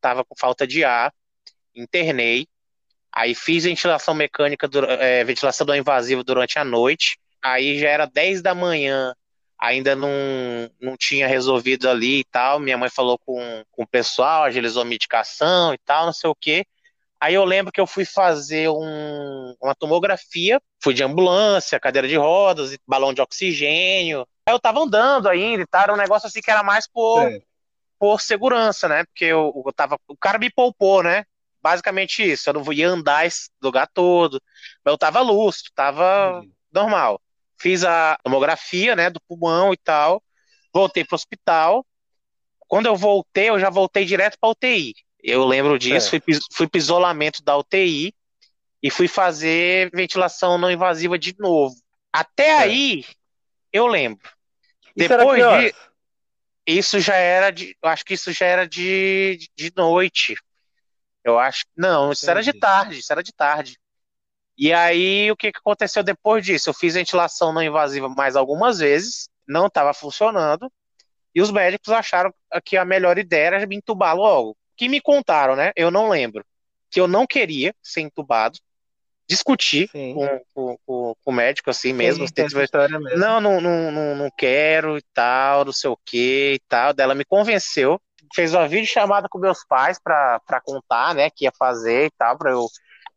[0.00, 1.12] tava com falta de ar,
[1.74, 2.46] internei,
[3.12, 4.68] aí fiz ventilação mecânica,
[5.00, 9.14] é, ventilação não invasiva durante a noite, aí já era 10 da manhã,
[9.58, 10.08] ainda não,
[10.80, 14.84] não tinha resolvido ali e tal, minha mãe falou com, com o pessoal, agilizou a
[14.86, 16.64] medicação e tal, não sei o quê.
[17.20, 22.16] Aí eu lembro que eu fui fazer um- uma tomografia, fui de ambulância, cadeira de
[22.16, 24.26] rodas, e balão de oxigênio.
[24.46, 27.30] Aí eu tava andando ainda e tal, era um negócio assim que era mais por,
[27.98, 29.04] por segurança, né?
[29.04, 31.24] Porque eu, eu tava, o cara me poupou, né?
[31.62, 34.38] Basicamente isso, eu não ia andar esse lugar todo,
[34.84, 37.18] mas eu tava lúcido, tava normal.
[37.58, 40.22] Fiz a tomografia, né, do pulmão e tal,
[40.72, 41.86] voltei pro hospital.
[42.66, 44.94] Quando eu voltei, eu já voltei direto pra UTI.
[45.22, 46.20] Eu lembro disso, fui,
[46.52, 48.14] fui pro isolamento da UTI
[48.82, 51.74] e fui fazer ventilação não invasiva de novo.
[52.12, 52.62] Até Certo.
[52.70, 53.04] aí,
[53.72, 54.30] eu lembro.
[54.94, 55.74] Isso Depois de-
[56.66, 57.76] isso já era de.
[57.82, 60.34] Eu acho que isso já era de, de noite.
[61.22, 61.64] Eu acho.
[61.76, 63.78] Não, isso era de tarde, isso era de tarde.
[64.56, 66.70] E aí, o que, aconteceu depois disso?
[66.70, 70.70] Eu fiz ventilação não invasiva mais algumas vezes, não estava funcionando,
[71.34, 72.32] e os médicos acharam
[72.64, 74.56] que a melhor ideia era me entubar logo.
[74.76, 75.72] Que me contaram, né?
[75.74, 76.44] Eu não lembro.
[76.88, 78.58] Que eu não queria ser entubado.
[79.26, 82.28] Discutir com, com, com, o médico assim mesmo.
[82.28, 82.34] Sim,
[82.98, 83.18] mesmo.
[83.18, 86.92] Não, não, não, não, quero e tal, não sei o que e tal.
[86.92, 88.00] Dela me convenceu.
[88.34, 91.30] Fez uma vídeo chamada com meus pais para contar, né?
[91.30, 92.66] Que ia fazer e tal, para eu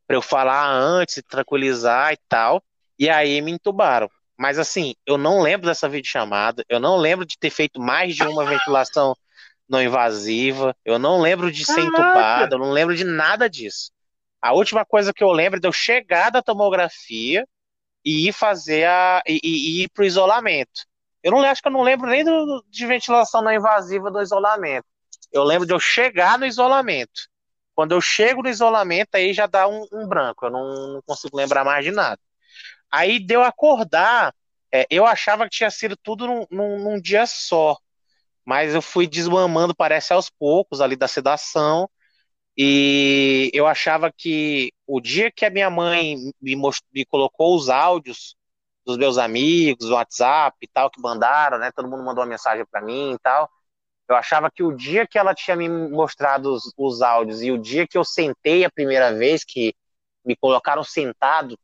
[0.08, 2.64] para eu falar antes, tranquilizar e tal.
[2.98, 4.10] E aí me entubaram.
[4.38, 8.24] Mas assim, eu não lembro dessa videochamada, eu não lembro de ter feito mais de
[8.24, 9.16] uma ventilação
[9.68, 13.92] não invasiva, eu não lembro de ser entubado, eu não lembro de nada disso.
[14.42, 17.46] A última coisa que eu lembro é de eu chegar da tomografia
[18.06, 19.22] e ir fazer a.
[19.28, 20.86] e, e, e ir pro isolamento.
[21.24, 24.86] Eu não acho que eu não lembro nem do, de ventilação não invasiva do isolamento.
[25.32, 27.28] Eu lembro de eu chegar no isolamento.
[27.78, 31.38] Quando eu chego no isolamento, aí já dá um, um branco, eu não, não, consigo
[31.38, 32.20] lembrar mais de nada.
[32.92, 34.34] Aí deu acordar,
[34.74, 37.78] é, eu achava que tinha sido tudo num, num, num, dia só,
[38.44, 41.88] mas eu fui desmamando, parece aos poucos, ali da sedação,
[42.58, 46.84] e eu achava que o dia que a minha mãe me, most...
[46.92, 48.36] me colocou os áudios
[48.84, 51.72] dos meus amigos, WhatsApp e tal, que mandaram, né?
[51.76, 53.48] Todo mundo mandou uma mensagem para mim e tal.
[54.08, 57.58] Eu achava que o dia que ela tinha me mostrado os, os áudios e o
[57.58, 59.76] dia que eu sentei a primeira vez, que
[60.26, 61.58] me colocaram sentado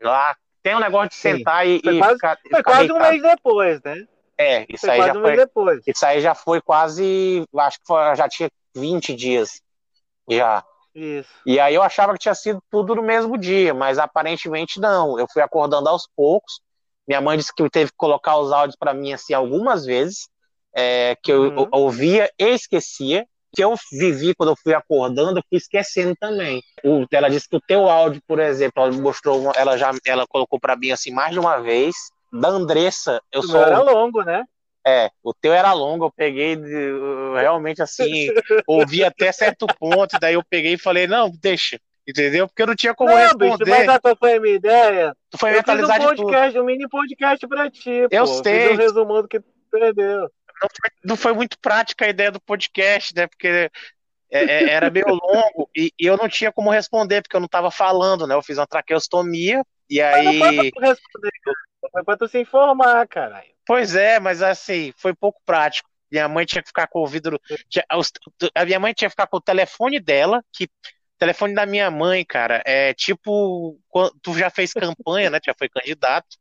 [0.00, 1.76] lá, tem um negócio de sentar Sim.
[1.76, 2.38] e, foi e quase, ficar.
[2.50, 2.98] Foi quase deitado.
[2.98, 4.06] um mês depois, né?
[4.36, 5.36] É, isso foi aí já um foi.
[5.36, 5.82] Depois.
[5.86, 7.44] Isso aí já foi quase.
[7.56, 9.62] Acho que foi, já tinha 20 dias.
[10.28, 10.64] Já.
[10.92, 11.30] Isso.
[11.46, 15.18] E aí eu achava que tinha sido tudo no mesmo dia, mas aparentemente não.
[15.18, 16.60] Eu fui acordando aos poucos.
[17.06, 20.28] Minha mãe disse que teve que colocar os áudios para mim assim algumas vezes
[20.74, 21.68] é, que eu uhum.
[21.72, 26.62] ouvia e esquecia, que eu vivi quando eu fui acordando, eu fui esquecendo também.
[26.84, 30.58] O, ela disse que o teu áudio, por exemplo, ela mostrou, ela já, ela colocou
[30.60, 31.94] para mim assim mais de uma vez.
[32.32, 34.44] Da Andressa, eu só era longo, né?
[34.86, 38.28] É, o teu era longo, eu peguei eu, realmente assim,
[38.66, 41.78] ouvi até certo ponto, daí eu peguei e falei, não, deixa,
[42.08, 42.46] entendeu?
[42.46, 43.64] Porque eu não tinha como não, responder.
[43.64, 45.14] Bicho, mas essa foi a minha ideia.
[45.28, 48.42] Tu foi mentalizar um podcast, um mini podcast pra ti, Eu pô.
[48.42, 48.68] sei.
[48.68, 50.30] Fiz um resumo do que tu perdeu
[50.60, 53.26] não foi, não foi muito prática a ideia do podcast, né?
[53.26, 53.70] Porque
[54.30, 57.46] é, é, era meio longo e, e, eu não tinha como responder, porque eu não
[57.46, 58.34] estava falando, né?
[58.34, 60.38] Eu fiz uma traqueostomia e aí.
[60.38, 61.30] Mas não foi pra tu responder,
[61.92, 63.50] foi pra tu se informar, caralho.
[63.66, 65.88] Pois é, mas assim, foi pouco prático.
[66.10, 67.08] Minha mãe tinha que ficar com o.
[67.68, 67.84] Tinha,
[68.54, 70.68] a minha mãe tinha que ficar com o telefone dela, que o
[71.18, 73.78] telefone da minha mãe, cara, é tipo.
[74.22, 75.38] Tu já fez campanha, né?
[75.44, 76.36] Já foi candidato.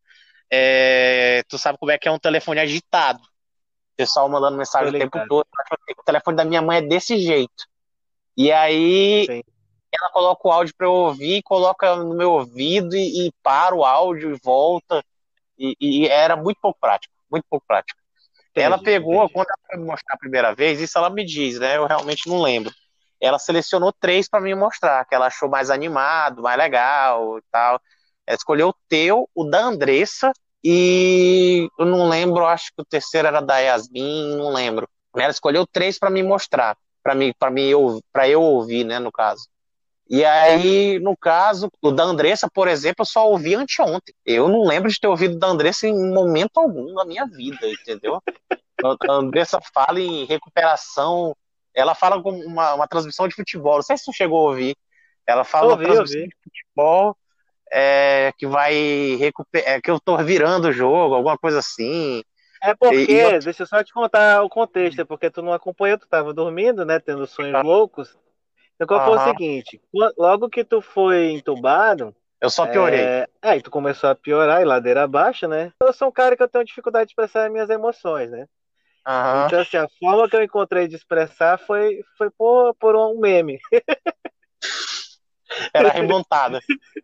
[0.52, 3.22] É, tu sabe como é que é um telefone agitado
[4.00, 5.46] pessoal mandando mensagem o tempo todo.
[5.98, 7.66] O telefone da minha mãe é desse jeito.
[8.38, 9.44] E aí Sim.
[9.92, 13.84] ela coloca o áudio para eu ouvir, coloca no meu ouvido e, e para o
[13.84, 15.04] áudio e volta.
[15.58, 18.00] E, e, era muito pouco prático, muito pouco prático.
[18.52, 19.34] Entendi, ela pegou, entendi.
[19.34, 21.76] quando ela foi me mostrar a primeira vez, isso ela me diz, né?
[21.76, 22.74] Eu realmente não lembro.
[23.20, 27.82] Ela selecionou três para me mostrar, que ela achou mais animado, mais legal e tal.
[28.26, 30.32] Ela escolheu o teu, o da Andressa
[30.64, 34.88] e eu não lembro, acho que o terceiro era da Yasmin, não lembro.
[35.16, 39.00] Ela escolheu três para me mostrar, para mim, para mim eu, para eu ouvir, né,
[39.00, 39.48] no caso.
[40.10, 44.14] E aí, no caso, o da Andressa, por exemplo, eu só ouvi anteontem.
[44.26, 48.20] Eu não lembro de ter ouvido da Andressa em momento algum na minha vida, entendeu?
[48.82, 51.36] A Andressa fala em recuperação,
[51.76, 54.76] ela fala com uma, uma transmissão de futebol, não sei se você chegou a ouvir.
[55.28, 56.30] Ela fala ouvi, uma transmissão ouvi.
[56.30, 57.18] de futebol
[57.72, 62.24] é, que vai recuperar, é, que eu tô virando o jogo, alguma coisa assim.
[62.62, 65.98] É porque, e, deixa eu só te contar o contexto, é porque tu não acompanhou,
[65.98, 67.62] tu tava dormindo, né, tendo sonhos ah.
[67.62, 68.18] loucos.
[68.76, 69.82] Então qual foi o seguinte,
[70.18, 73.02] logo que tu foi entubado, eu só piorei.
[73.02, 75.74] É, aí tu começou a piorar e ladeira abaixo, né?
[75.82, 78.48] Eu sou um cara que eu tenho dificuldade de expressar as minhas emoções, né?
[79.06, 79.46] Uhum.
[79.46, 83.60] Então, assim, a forma que eu encontrei de expressar foi, foi por, por um meme.
[85.74, 86.60] Era remontada.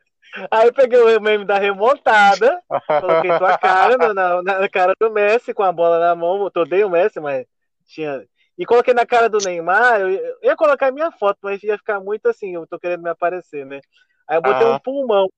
[0.51, 5.53] Aí eu peguei o meme da remontada, coloquei tua cara na, na, cara do Messi
[5.53, 6.49] com a bola na mão.
[6.55, 7.45] Eu odeio o Messi, mas
[7.85, 8.25] tinha.
[8.57, 11.99] E coloquei na cara do Neymar, eu, eu ia colocar minha foto, mas ia ficar
[11.99, 13.81] muito assim, eu tô querendo me aparecer, né?
[14.27, 15.29] Aí eu botei um pulmão.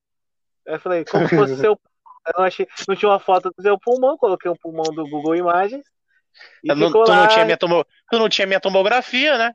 [0.67, 1.79] Aí eu falei, como se fosse seu
[2.27, 5.35] eu não, achei, não tinha uma foto do seu pulmão, coloquei um pulmão do Google
[5.35, 5.85] Imagens.
[6.63, 7.21] E não, tu, lá...
[7.21, 7.85] não tinha minha tomo...
[8.11, 9.53] tu não tinha minha tomografia, né?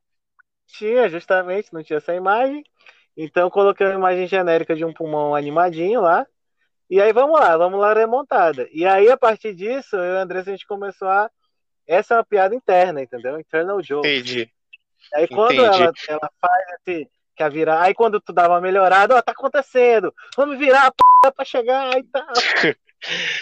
[0.66, 2.64] Tinha, justamente, não tinha essa imagem.
[3.16, 6.26] Então eu coloquei uma imagem genérica de um pulmão animadinho lá.
[6.88, 8.68] E aí vamos lá, vamos lá remontada.
[8.72, 11.30] E aí, a partir disso, eu e o André, a gente começou a
[11.86, 13.38] Essa é uma piada interna, entendeu?
[13.40, 14.06] Internal joke.
[14.06, 14.50] Entendi.
[15.14, 19.22] Aí quando ela, ela faz esse, quer virar, aí quando tu dá uma melhorada, ó,
[19.22, 22.26] tá acontecendo, vamos virar a p pra chegar e tal.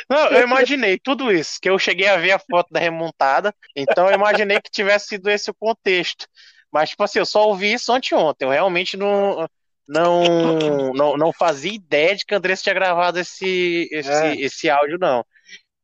[0.08, 4.08] Não, eu imaginei tudo isso, que eu cheguei a ver a foto da remontada, então
[4.08, 6.26] eu imaginei que tivesse sido esse o contexto.
[6.72, 9.46] Mas, tipo assim, eu só ouvi isso anteontem, eu realmente não,
[9.90, 10.22] não,
[10.94, 14.36] não, não fazia ideia de que a Andressa tinha gravado esse, esse, é.
[14.36, 15.24] esse áudio, não.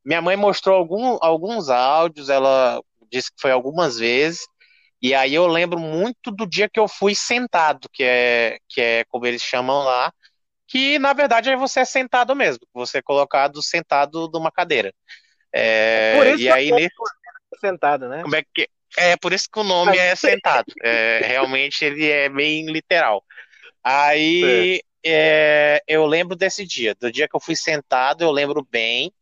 [0.04, 4.46] Minha mãe mostrou algum, alguns áudios, ela disse que foi algumas vezes,
[5.02, 9.04] e aí eu lembro muito do dia que eu fui sentado, que é, que é
[9.08, 10.12] como eles chamam lá,
[10.68, 14.92] que na verdade é você é sentado mesmo, você é colocado sentado numa cadeira.
[15.52, 16.94] É, por isso e aí nesse...
[17.60, 18.22] sentado, né?
[18.22, 20.72] Como é que é por isso que o nome é sentado.
[20.82, 23.22] É, realmente ele é bem literal.
[23.88, 29.12] Aí é, eu lembro desse dia, do dia que eu fui sentado, eu lembro bem.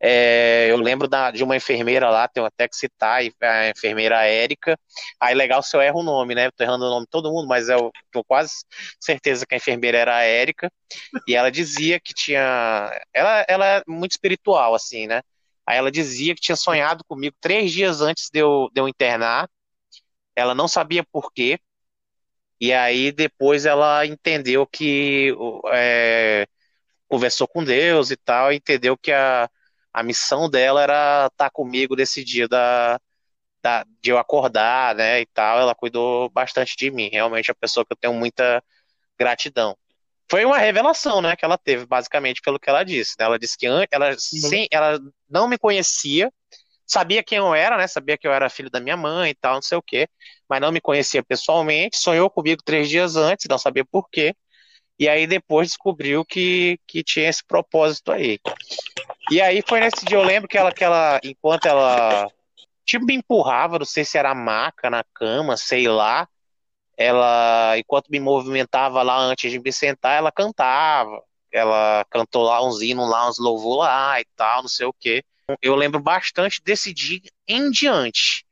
[0.00, 4.78] É, eu lembro da, de uma enfermeira lá, tenho até que citar, a enfermeira Érica.
[5.20, 6.50] Aí legal se eu erro o nome, né?
[6.52, 8.52] Tô errando o nome de todo mundo, mas eu tô quase
[9.00, 10.70] certeza que a enfermeira era a Érica.
[11.28, 12.90] E ela dizia que tinha.
[13.12, 15.22] Ela, ela é muito espiritual, assim, né?
[15.66, 19.48] Aí ela dizia que tinha sonhado comigo três dias antes de eu, de eu internar.
[20.36, 21.58] Ela não sabia por quê.
[22.60, 25.34] E aí depois ela entendeu que.
[25.72, 26.46] É,
[27.08, 29.48] conversou com Deus e tal, entendeu que a
[29.98, 33.00] a missão dela era estar tá comigo nesse dia da,
[33.62, 35.58] da, de eu acordar, né, e tal.
[35.58, 37.08] Ela cuidou bastante de mim.
[37.10, 38.62] Realmente é uma pessoa que eu tenho muita
[39.18, 39.76] gratidão.
[40.30, 43.16] Foi uma revelação, né, que ela teve, basicamente, pelo que ela disse.
[43.18, 43.24] Né?
[43.24, 46.30] Ela disse que ela, sim, ela não me conhecia,
[46.88, 49.54] sabia quem eu era, né, sabia que eu era filho da minha mãe e tal,
[49.56, 50.08] não sei o quê,
[50.48, 54.34] mas não me conhecia pessoalmente, sonhou comigo três dias antes, não sabia por quê.
[54.98, 58.40] E aí depois descobriu que, que tinha esse propósito aí.
[59.30, 62.28] E aí foi nesse dia, eu lembro que ela, que ela enquanto ela
[62.84, 66.26] tipo me empurrava, não sei se era maca na cama, sei lá,
[66.98, 71.22] ela, enquanto me movimentava lá antes de me sentar, ela cantava.
[71.52, 75.22] Ela cantou lá uns hinos lá, uns louvor lá e tal, não sei o quê.
[75.62, 78.46] Eu lembro bastante desse dia em diante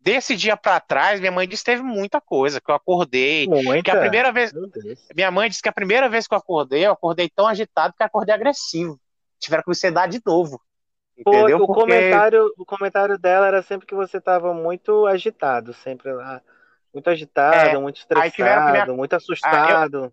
[0.00, 3.46] desse dia para trás, minha mãe disse que teve muita coisa, que eu acordei.
[3.46, 3.82] Muita?
[3.82, 4.52] Que a primeira vez.
[5.14, 8.02] Minha mãe disse que a primeira vez que eu acordei, eu acordei tão agitado que
[8.02, 8.98] acordei agressivo.
[9.38, 10.60] Tiveram que me sedar de novo.
[11.16, 11.58] Entendeu?
[11.58, 11.80] o, Porque...
[11.80, 16.40] comentário, o comentário dela era sempre que você estava muito agitado, sempre lá.
[16.94, 20.04] Muito agitado, é, muito estressado, muito assustado.
[20.04, 20.08] Ah,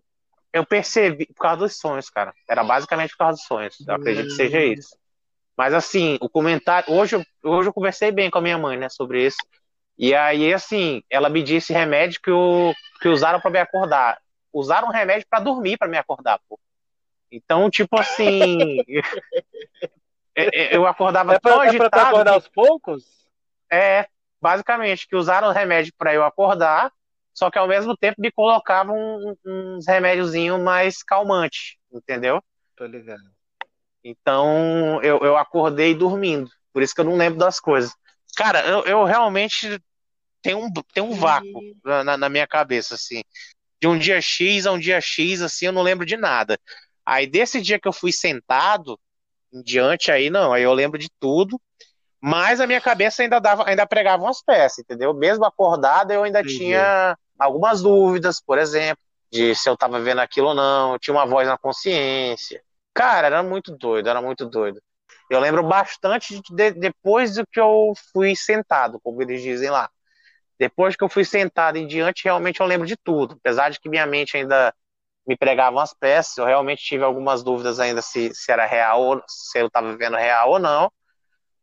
[0.52, 2.34] eu, eu, percebi, por causa dos sonhos, cara.
[2.46, 3.76] Era basicamente por causa dos sonhos.
[3.86, 4.72] Eu acredito que seja hum.
[4.74, 4.96] isso.
[5.56, 6.92] Mas assim, o comentário.
[6.92, 9.38] Hoje, hoje eu conversei bem com a minha mãe, né, sobre isso.
[9.98, 14.18] E aí, assim, ela me disse remédio que, o, que usaram para me acordar.
[14.52, 16.60] Usaram remédio para dormir para me acordar, pô.
[17.32, 18.58] Então, tipo assim.
[20.70, 21.86] eu acordava é pra, tão agitado.
[21.86, 23.04] É pra acordar aos poucos?
[23.72, 24.06] É,
[24.40, 26.92] basicamente, que usaram remédio para eu acordar,
[27.34, 28.96] só que ao mesmo tempo me colocavam
[29.44, 32.42] uns remédiozinhos mais calmantes, entendeu?
[32.76, 33.35] Tô ligado.
[34.08, 36.48] Então, eu, eu acordei dormindo.
[36.72, 37.92] Por isso que eu não lembro das coisas.
[38.36, 39.82] Cara, eu, eu realmente
[40.40, 43.24] tenho um, tenho um vácuo na, na minha cabeça, assim.
[43.80, 46.56] De um dia X a um dia X, assim, eu não lembro de nada.
[47.04, 48.96] Aí desse dia que eu fui sentado
[49.52, 51.60] em diante, aí não, aí eu lembro de tudo,
[52.20, 55.12] mas a minha cabeça ainda dava, ainda pregava umas peças, entendeu?
[55.14, 56.58] Mesmo acordado, eu ainda Entendi.
[56.58, 61.14] tinha algumas dúvidas, por exemplo, de se eu tava vendo aquilo ou não, eu tinha
[61.14, 62.62] uma voz na consciência.
[62.96, 64.80] Cara, era muito doido, era muito doido.
[65.30, 69.90] Eu lembro bastante de, depois do que eu fui sentado, como eles dizem lá.
[70.58, 73.36] Depois que eu fui sentado em diante, realmente eu lembro de tudo.
[73.36, 74.74] Apesar de que minha mente ainda
[75.26, 79.22] me pregava umas peças, eu realmente tive algumas dúvidas ainda se, se era real, ou
[79.28, 80.92] se eu estava vivendo real ou não.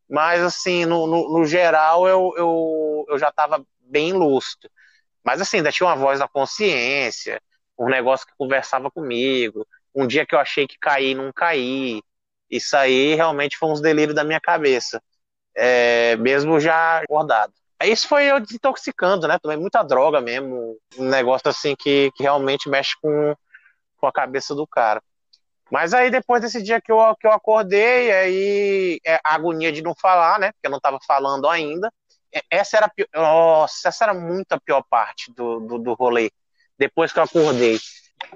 [0.09, 4.69] Mas, assim, no, no, no geral, eu, eu, eu já estava bem lúcido.
[5.23, 7.41] Mas, assim, ainda tinha uma voz na consciência,
[7.79, 9.67] um negócio que conversava comigo.
[9.95, 12.01] Um dia que eu achei que caí não caí.
[12.49, 15.01] Isso aí realmente foi uns delírios da minha cabeça,
[15.55, 17.53] é, mesmo já acordado.
[17.83, 19.37] Isso foi eu desintoxicando, né?
[19.39, 23.35] Tomei muita droga mesmo, um negócio assim que, que realmente mexe com,
[23.97, 25.01] com a cabeça do cara.
[25.71, 29.81] Mas aí depois desse dia que eu, que eu acordei, aí é, a agonia de
[29.81, 30.51] não falar, né?
[30.51, 31.91] Porque eu não estava falando ainda.
[32.49, 36.31] Essa era, nossa, essa era muito a pior parte do, do, do rolê.
[36.77, 37.79] Depois que eu acordei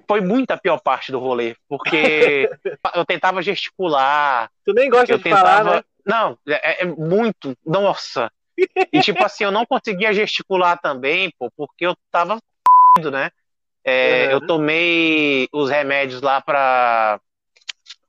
[0.07, 2.49] foi muito a pior parte do rolê, porque
[2.95, 4.49] eu tentava gesticular.
[4.65, 5.43] Tu nem gosta eu de tentava...
[5.43, 5.83] falar, né?
[6.05, 8.31] Não, é, é, muito, nossa.
[8.91, 12.39] E tipo assim, eu não conseguia gesticular também, pô, porque eu tava
[13.11, 13.29] né?
[13.83, 14.31] É, uhum.
[14.31, 17.21] Eu tomei os remédios lá pra,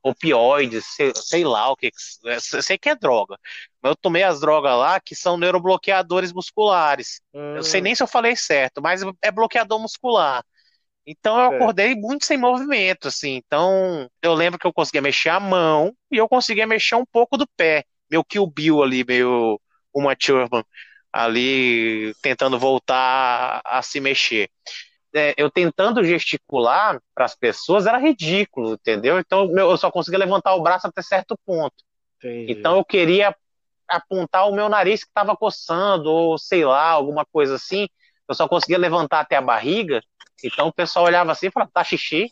[0.03, 1.91] opioides, sei, sei, lá o que,
[2.39, 3.37] sei que é droga.
[3.81, 7.21] Mas eu tomei as drogas lá que são neurobloqueadores musculares.
[7.33, 7.83] Eu sei hum.
[7.83, 10.43] nem se eu falei certo, mas é bloqueador muscular.
[11.11, 13.35] Então eu acordei muito sem movimento, assim.
[13.35, 17.35] Então eu lembro que eu conseguia mexer a mão e eu conseguia mexer um pouco
[17.37, 17.83] do pé.
[18.09, 19.59] Meu Kill Bill ali, meio
[19.93, 20.63] uma Thurman
[21.11, 24.49] ali tentando voltar a se mexer
[25.13, 29.19] é, eu tentando gesticular para as pessoas era ridículo, entendeu?
[29.19, 31.75] Então meu, eu só conseguia levantar o braço até certo ponto.
[32.17, 32.51] Entendi.
[32.51, 33.35] Então eu queria
[33.87, 37.87] apontar o meu nariz que estava coçando, ou sei lá, alguma coisa assim.
[38.27, 40.01] Eu só conseguia levantar até a barriga.
[40.43, 42.31] Então o pessoal olhava assim e falava: tá xixi?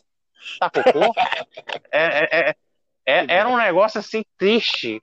[0.59, 1.13] Tá cocô?
[1.91, 2.55] é, é, é,
[3.05, 5.01] é era um negócio assim triste.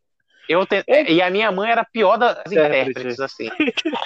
[0.48, 0.84] Eu te...
[0.86, 3.48] E a minha mãe era pior das intérpretes, assim.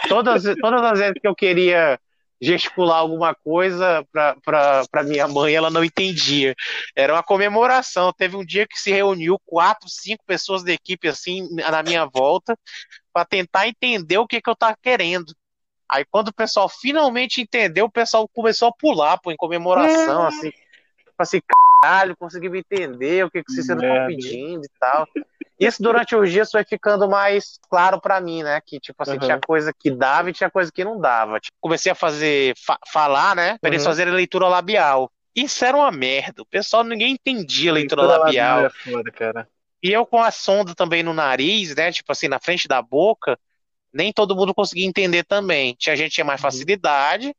[0.08, 1.98] Todas, todas as vezes que eu queria
[2.40, 6.54] gesticular alguma coisa para minha mãe, ela não entendia.
[6.94, 8.12] Era uma comemoração.
[8.12, 12.56] Teve um dia que se reuniu quatro, cinco pessoas da equipe assim na minha volta
[13.12, 15.34] para tentar entender o que, que eu estava querendo.
[15.88, 20.28] Aí quando o pessoal finalmente entendeu, o pessoal começou a pular pô, em comemoração, é.
[20.28, 20.52] assim,
[21.18, 21.40] assim,
[21.82, 25.06] caralho, consegui me entender o que, que vocês estão pedindo e tal.
[25.58, 28.60] Isso durante os dias foi ficando mais claro para mim, né?
[28.64, 29.18] Que, tipo assim, uhum.
[29.18, 31.40] tinha coisa que dava e tinha coisa que não dava.
[31.40, 33.58] Tipo, comecei a fazer, fa falar, né?
[33.60, 33.88] Pra eles uhum.
[33.88, 35.10] fazerem leitura labial.
[35.34, 36.42] Isso era uma merda.
[36.42, 38.62] O pessoal, ninguém entendia a leitura, leitura labial.
[38.62, 39.48] labial é foda, cara.
[39.82, 41.90] E eu com a sonda também no nariz, né?
[41.90, 43.38] Tipo assim, na frente da boca,
[43.92, 45.74] nem todo mundo conseguia entender também.
[45.78, 46.50] Tinha gente que tinha mais uhum.
[46.50, 47.34] facilidade,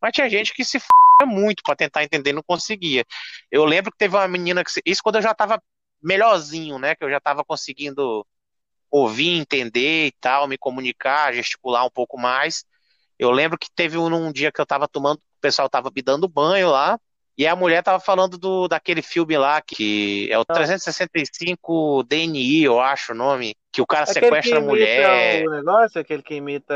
[0.00, 0.86] mas tinha gente que se f
[1.24, 3.04] muito para tentar entender e não conseguia.
[3.50, 4.70] Eu lembro que teve uma menina que.
[4.84, 5.62] Isso quando eu já tava
[6.02, 6.94] melhorzinho, né?
[6.94, 8.26] Que eu já estava conseguindo
[8.90, 12.64] ouvir, entender e tal, me comunicar, gesticular um pouco mais.
[13.18, 16.02] Eu lembro que teve um, um dia que eu estava tomando, o pessoal estava me
[16.02, 16.98] dando banho lá,
[17.38, 22.80] e a mulher tava falando do, daquele filme lá, que é o 365 DNI, eu
[22.80, 25.46] acho o nome, que o cara aquele sequestra a mulher.
[25.46, 26.74] O negócio, aquele que imita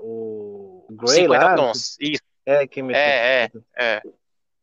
[0.00, 1.54] o Grey 50 lá.
[1.54, 2.22] tons, isso.
[2.44, 2.98] É, que imita.
[2.98, 4.02] É, é, é.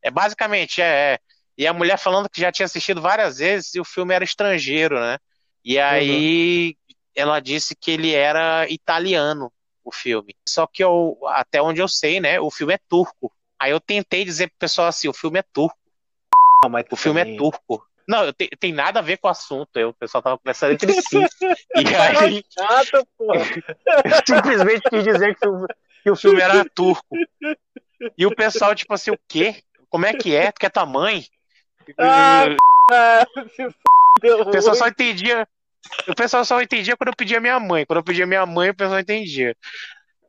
[0.02, 1.18] É basicamente, é, é.
[1.56, 4.98] E a mulher falando que já tinha assistido várias vezes e o filme era estrangeiro,
[4.98, 5.18] né?
[5.64, 6.94] E aí uhum.
[7.14, 9.52] ela disse que ele era italiano,
[9.84, 10.34] o filme.
[10.48, 13.32] Só que eu, até onde eu sei, né, o filme é turco.
[13.62, 15.78] Aí eu tentei dizer pro pessoal assim, o filme é turco.
[16.64, 17.36] Não, mas o filme também...
[17.36, 17.86] é turco.
[18.08, 19.76] Não, te, tem nada a ver com o assunto.
[19.76, 21.18] Eu, o pessoal tava conversando entre si.
[21.78, 22.44] e aí.
[22.50, 23.30] Chato, eu
[24.26, 25.68] simplesmente quis dizer que o,
[26.02, 27.06] que o filme era turco.
[28.18, 29.62] E o pessoal, tipo assim, o quê?
[29.88, 30.50] Como é que é?
[30.50, 31.24] Tu quer tua mãe?
[32.00, 32.46] Ah,
[34.44, 35.46] o pessoal só entendia.
[36.08, 37.86] O pessoal só entendia quando eu pedia minha mãe.
[37.86, 39.56] Quando eu pedia minha mãe, o pessoal entendia.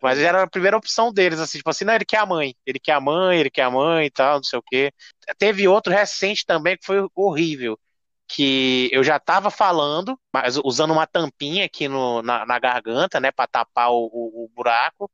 [0.03, 2.79] Mas era a primeira opção deles, assim, tipo assim, não, ele quer a mãe, ele
[2.79, 4.91] quer a mãe, ele quer a mãe e tal, não sei o quê.
[5.37, 7.79] Teve outro recente também que foi horrível,
[8.27, 13.31] que eu já tava falando, mas usando uma tampinha aqui no, na, na garganta, né,
[13.31, 15.09] pra tapar o, o, o buraco.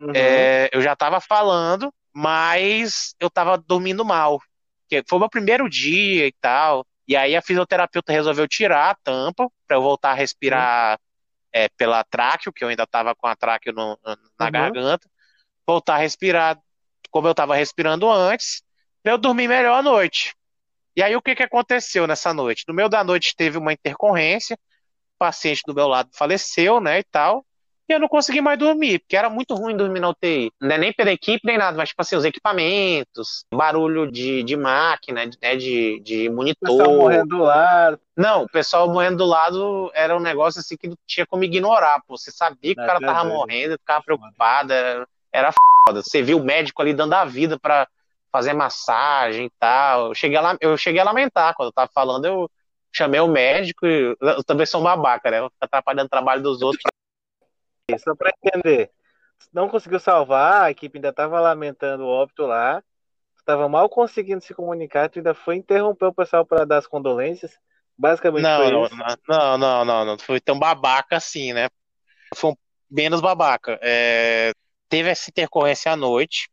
[0.00, 0.12] Uhum.
[0.14, 4.40] É, eu já tava falando, mas eu tava dormindo mal
[4.88, 6.86] que foi o meu primeiro dia e tal.
[7.06, 11.07] E aí a fisioterapeuta resolveu tirar a tampa para eu voltar a respirar uhum.
[11.52, 14.50] É, pela tráqueo, que eu ainda tava com a tráqueo no, na uhum.
[14.50, 15.08] garganta,
[15.66, 16.58] voltar a respirar
[17.10, 18.62] como eu tava respirando antes,
[19.02, 20.34] pra eu dormir melhor à noite.
[20.94, 22.64] E aí o que que aconteceu nessa noite?
[22.66, 27.04] No meio da noite teve uma intercorrência, o paciente do meu lado faleceu, né, e
[27.04, 27.44] tal.
[27.88, 30.52] E eu não consegui mais dormir, porque era muito ruim dormir na UTI.
[30.60, 34.56] Não é nem pela equipe, nem nada, mas, tipo assim, os equipamentos, barulho de, de
[34.56, 36.68] máquina, né, de, de monitor.
[36.68, 38.00] O pessoal morrendo do lado.
[38.14, 42.02] Não, o pessoal morrendo do lado era um negócio assim que não tinha como ignorar,
[42.06, 42.18] pô.
[42.18, 45.52] Você sabia que é, o cara tava morrendo, ficava preocupado, era, era
[45.86, 46.02] foda.
[46.02, 47.88] Você viu o médico ali dando a vida para
[48.30, 50.08] fazer massagem e tal.
[50.08, 52.50] Eu cheguei, a, eu cheguei a lamentar quando eu tava falando, eu
[52.92, 55.38] chamei o médico e eu também sou um babaca, né?
[55.38, 56.82] Eu atrapalhando o trabalho dos outros
[57.96, 58.90] só para entender.
[59.52, 62.82] Não conseguiu salvar, a equipe ainda estava lamentando o óbito lá.
[63.38, 67.58] Estava mal conseguindo se comunicar, tu ainda foi interromper o pessoal para dar as condolências.
[67.96, 68.96] Basicamente não, foi não, isso.
[69.26, 71.68] Não, não, não, não, foi tão babaca assim, né?
[72.34, 72.56] Foi um
[72.90, 73.78] menos babaca.
[73.82, 74.52] É,
[74.88, 76.50] teve essa intercorrência à noite,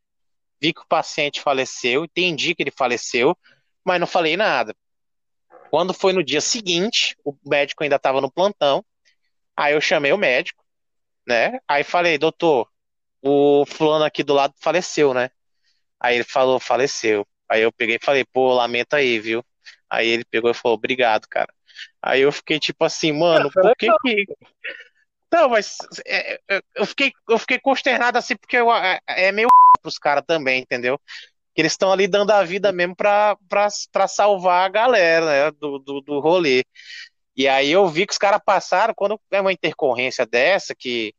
[0.62, 3.38] vi que o paciente faleceu, entendi que ele faleceu,
[3.84, 4.74] mas não falei nada.
[5.70, 8.84] Quando foi no dia seguinte, o médico ainda estava no plantão,
[9.56, 10.65] aí eu chamei o médico,
[11.28, 11.60] né?
[11.68, 12.70] Aí falei, doutor,
[13.22, 15.30] o fulano aqui do lado faleceu, né?
[16.00, 17.28] Aí ele falou, faleceu.
[17.50, 19.44] Aí eu peguei e falei, pô, lamenta aí, viu?
[19.90, 21.52] Aí ele pegou e falou, obrigado, cara.
[22.02, 24.26] Aí eu fiquei tipo assim, mano, por que que.
[25.32, 29.48] Não, mas é, é, eu, fiquei, eu fiquei consternado assim, porque eu, é, é meio
[29.82, 31.00] pros caras também, entendeu?
[31.56, 35.52] que eles estão ali dando a vida mesmo pra, pra, pra salvar a galera né,
[35.58, 36.66] do, do, do rolê.
[37.36, 41.14] E aí eu vi que os caras passaram, quando é uma intercorrência dessa, que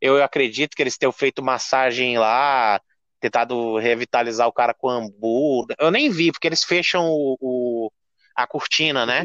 [0.00, 2.80] eu acredito que eles tenham feito massagem lá,
[3.20, 5.66] tentado revitalizar o cara com ambu.
[5.78, 7.92] Eu nem vi, porque eles fecham o, o
[8.34, 9.22] a cortina, né?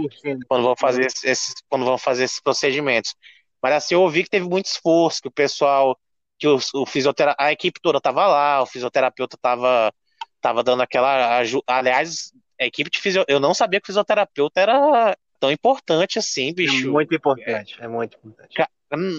[0.48, 3.16] Quando vão fazer esses, quando vão fazer esses procedimentos.
[3.62, 5.98] Mas assim, eu ouvi que teve muito esforço, que o pessoal,
[6.38, 9.92] que o, o fisioterapeuta, a equipe toda tava lá, o fisioterapeuta tava,
[10.40, 11.64] tava dando aquela ajuda.
[11.68, 16.54] Aliás, a equipe de fisioterapeuta, eu não sabia que o fisioterapeuta era tão importante assim,
[16.54, 16.88] bicho.
[16.88, 18.68] É muito importante, é muito importante.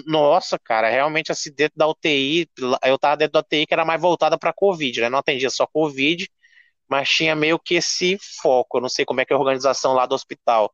[0.07, 2.49] Nossa, cara, realmente assim, dentro da UTI,
[2.83, 5.09] eu tava dentro da UTI que era mais voltada para Covid, né?
[5.09, 6.27] Não atendia só Covid,
[6.87, 8.77] mas tinha meio que esse foco.
[8.77, 10.73] Eu não sei como é que é a organização lá do hospital.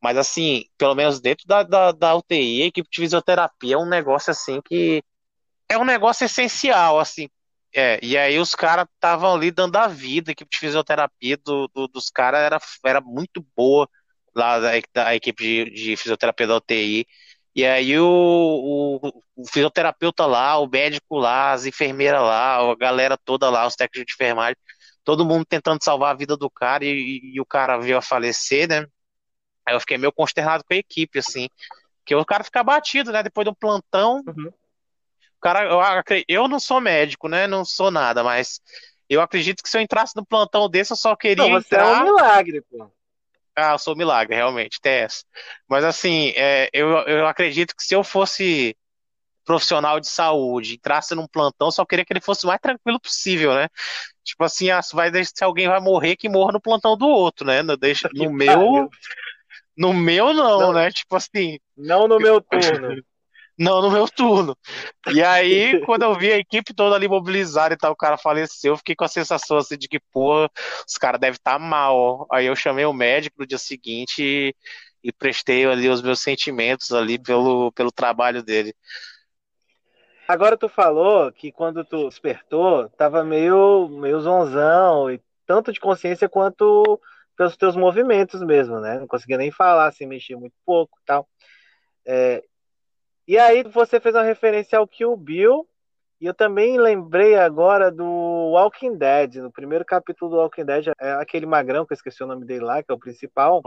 [0.00, 3.88] Mas assim, pelo menos dentro da, da, da UTI, a equipe de fisioterapia é um
[3.88, 5.02] negócio assim que
[5.68, 7.28] é um negócio essencial, assim.
[7.74, 11.68] É, e aí os caras estavam ali dando a vida, a equipe de fisioterapia do,
[11.68, 13.88] do, dos caras era, era muito boa
[14.34, 17.06] lá da, da equipe de, de, fisioterapia da UTI.
[17.54, 23.18] E aí o, o, o, fisioterapeuta lá, o médico lá, as enfermeiras lá, a galera
[23.18, 24.56] toda lá, os técnicos de enfermagem,
[25.04, 28.68] todo mundo tentando salvar a vida do cara e, e o cara veio a falecer,
[28.68, 28.86] né?
[29.66, 31.48] Aí eu fiquei meio consternado com a equipe, assim.
[31.98, 33.22] Porque o cara fica batido, né?
[33.22, 34.22] Depois de um plantão.
[34.26, 34.48] Uhum.
[34.48, 35.80] O cara, eu,
[36.28, 37.46] eu não sou médico, né?
[37.46, 38.60] Não sou nada, mas
[39.08, 41.44] eu acredito que se eu entrasse no plantão desse, eu só queria.
[41.44, 41.84] Não, você entrar...
[41.84, 42.90] é um milagre, pô.
[43.56, 45.24] Ah, eu sou um milagre, realmente, Tess.
[45.68, 48.76] Mas assim, é, eu, eu acredito que se eu fosse
[49.44, 53.54] profissional de saúde, entrasse num plantão, só queria que ele fosse o mais tranquilo possível,
[53.54, 53.68] né?
[54.22, 57.62] Tipo assim, ah, vai, se alguém vai morrer, que morra no plantão do outro, né?
[57.62, 58.88] Não deixa, no meu.
[59.76, 60.90] No meu, não, não, né?
[60.90, 61.58] Tipo assim.
[61.76, 63.02] Não no meu turno.
[63.58, 64.56] Não no meu turno.
[65.12, 68.72] E aí, quando eu vi a equipe toda ali mobilizada e tal, o cara faleceu,
[68.72, 70.48] eu fiquei com a sensação assim de que, pô,
[70.86, 72.26] os caras devem estar tá mal.
[72.30, 74.54] Aí eu chamei o médico no dia seguinte e,
[75.02, 78.74] e prestei ali os meus sentimentos ali pelo, pelo trabalho dele.
[80.30, 86.28] Agora tu falou que quando tu despertou, tava meio, meio zonzão, e tanto de consciência
[86.28, 87.00] quanto
[87.36, 89.00] pelos teus movimentos mesmo, né?
[89.00, 91.26] Não conseguia nem falar, se mexer muito pouco tal.
[92.06, 92.44] É,
[93.26, 95.66] e aí você fez uma referência ao Kill Bill,
[96.20, 101.12] e eu também lembrei agora do Walking Dead, no primeiro capítulo do Walking Dead, é
[101.12, 103.62] aquele magrão, que eu esqueci o nome dele lá, que é o principal.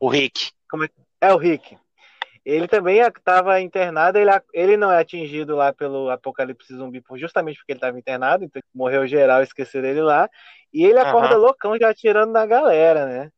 [0.00, 0.52] O, Rick.
[0.70, 0.88] Como é?
[1.20, 1.76] é o Rick.
[2.44, 7.72] Ele também estava internado, ele, ele não é atingido lá pelo apocalipse zumbi justamente porque
[7.72, 10.28] ele estava internado, então morreu geral, esqueceram ele lá.
[10.72, 11.42] E ele acorda uhum.
[11.42, 13.30] loucão já atirando na galera, né?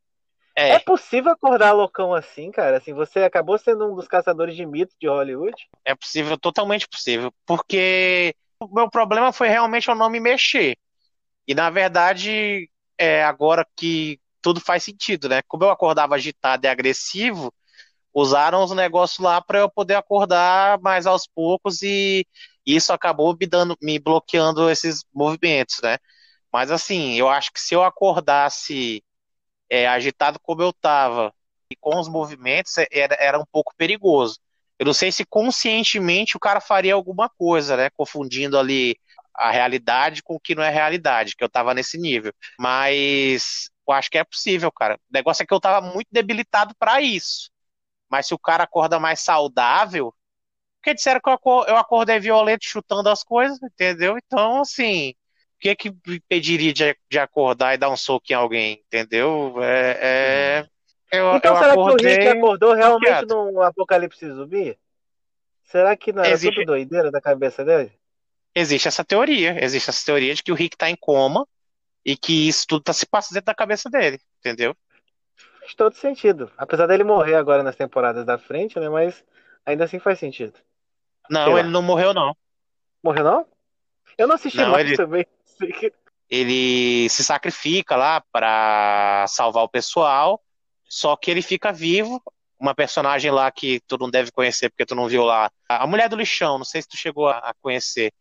[0.56, 0.70] É.
[0.70, 0.78] é.
[0.78, 2.76] possível acordar loucão assim, cara?
[2.76, 5.54] Assim, você acabou sendo um dos caçadores de mitos de Hollywood?
[5.84, 7.32] É possível, totalmente possível.
[7.44, 10.76] Porque o meu problema foi realmente eu não me mexer.
[11.46, 15.42] E na verdade, é agora que tudo faz sentido, né?
[15.48, 17.52] Como eu acordava agitado e agressivo,
[18.12, 22.24] usaram os negócios lá para eu poder acordar mais aos poucos e
[22.64, 25.98] isso acabou me dando, me bloqueando esses movimentos, né?
[26.52, 29.02] Mas assim, eu acho que se eu acordasse
[29.74, 31.34] é, agitado como eu estava
[31.70, 34.38] e com os movimentos é, era, era um pouco perigoso.
[34.78, 37.90] Eu não sei se conscientemente o cara faria alguma coisa, né?
[37.90, 38.96] Confundindo ali
[39.34, 42.32] a realidade com o que não é realidade, que eu tava nesse nível.
[42.58, 44.94] Mas eu acho que é possível, cara.
[44.94, 47.50] O negócio é que eu tava muito debilitado para isso.
[48.08, 50.14] Mas se o cara acorda mais saudável,
[50.80, 54.18] porque disseram que eu acordei violento chutando as coisas, entendeu?
[54.18, 55.14] Então, assim,
[55.58, 59.54] que é que me impediria de, de acordar e dar um soco em alguém, entendeu?
[59.62, 60.66] É,
[61.10, 61.96] é eu, então, eu será acordei...
[61.96, 64.76] que o Rick acordou realmente num apocalipse zumbi?
[65.62, 66.54] Será que não era existe...
[66.54, 67.92] tudo doideira da cabeça dele?
[68.54, 71.46] Existe essa teoria, existe essa teoria de que o Rick tá em coma
[72.04, 74.76] e que isso tudo tá se passando dentro da cabeça dele, entendeu?
[75.64, 76.50] faz todo sentido.
[76.56, 78.88] Apesar dele morrer agora nas temporadas da frente, né?
[78.88, 79.24] Mas
[79.64, 80.54] ainda assim faz sentido.
[81.28, 82.36] Não, ele não morreu, não.
[83.02, 83.46] Morreu, não?
[84.16, 84.96] Eu não assisti não, mais ele...
[84.96, 85.26] também.
[86.28, 90.42] Ele se sacrifica lá para salvar o pessoal,
[90.88, 92.22] só que ele fica vivo.
[92.58, 95.50] Uma personagem lá que tu não deve conhecer porque tu não viu lá.
[95.68, 98.12] A mulher do lixão, não sei se tu chegou a conhecer.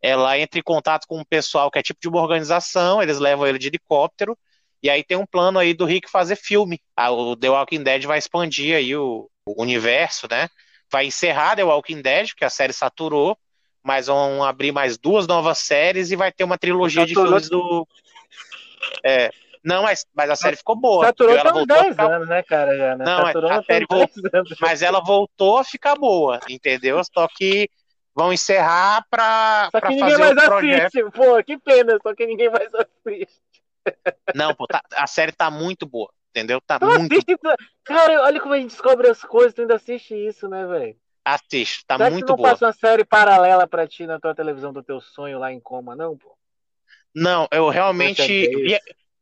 [0.00, 3.46] Ela entra em contato com um pessoal que é tipo de uma organização, eles levam
[3.46, 4.36] ele de helicóptero
[4.82, 6.80] e aí tem um plano aí do Rick fazer filme.
[6.96, 10.48] Ah, o The Walking Dead vai expandir aí o, o universo, né?
[10.90, 13.38] Vai encerrar The Walking Dead, que a série saturou,
[13.82, 17.86] mas vão abrir mais duas novas séries e vai ter uma trilogia de filmes do.
[19.04, 19.30] É,
[19.64, 21.06] não, mas, mas a série ficou boa.
[21.06, 22.10] Saturou ela voltou 10 ficar...
[22.10, 22.76] anos, né, cara?
[22.76, 23.04] Já, né?
[23.04, 24.22] Não, Saturou a série voltou...
[24.60, 27.00] mas ela voltou a ficar boa, entendeu?
[27.04, 27.68] Só que
[28.14, 30.84] vão encerrar pra, só que pra ninguém fazer mais.
[30.84, 31.10] Assiste.
[31.12, 33.40] Pô, que pena, só que ninguém mais assiste.
[34.34, 36.60] Não, pô, tá, a série tá muito boa, entendeu?
[36.60, 37.38] Tá muito assiste,
[37.84, 40.96] Cara, olha como a gente descobre as coisas, tu ainda assiste isso, né, velho?
[41.24, 42.50] Assiste, tá Será que muito não boa.
[42.50, 45.94] passa uma série paralela pra ti na tua televisão do teu sonho lá em coma,
[45.94, 46.36] não, pô?
[47.14, 48.50] Não, eu realmente.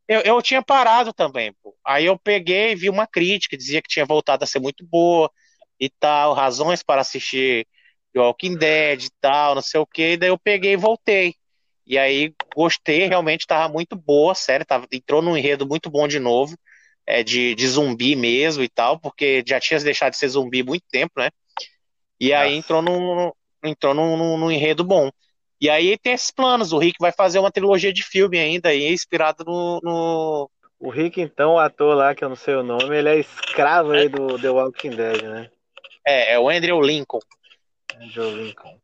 [0.07, 1.73] Eu, eu tinha parado também, pô.
[1.85, 5.31] Aí eu peguei e vi uma crítica, dizia que tinha voltado a ser muito boa
[5.79, 7.65] e tal, razões para assistir
[8.13, 10.13] The Walking Dead e tal, não sei o quê.
[10.13, 11.35] E daí eu peguei e voltei.
[11.85, 16.07] E aí gostei, realmente tava muito boa a série, tava, entrou num enredo muito bom
[16.07, 16.57] de novo,
[17.05, 20.83] é, de, de zumbi mesmo e tal, porque já tinha deixado de ser zumbi muito
[20.91, 21.29] tempo, né?
[22.21, 22.59] E aí Nossa.
[22.59, 23.31] entrou num,
[23.63, 25.09] entrou num, num- num enredo bom.
[25.59, 28.93] E aí tem esses planos, o Rick vai fazer uma trilogia de filme ainda, aí,
[28.93, 30.49] inspirado no, no-
[30.79, 33.91] O Rick, então, o ator lá, que eu não sei o nome, ele é escravo
[33.93, 35.49] aí do The Walking Dead, né?
[36.05, 37.21] É, é o Andrew Lincoln.
[38.11, 38.77] Joe Lincoln.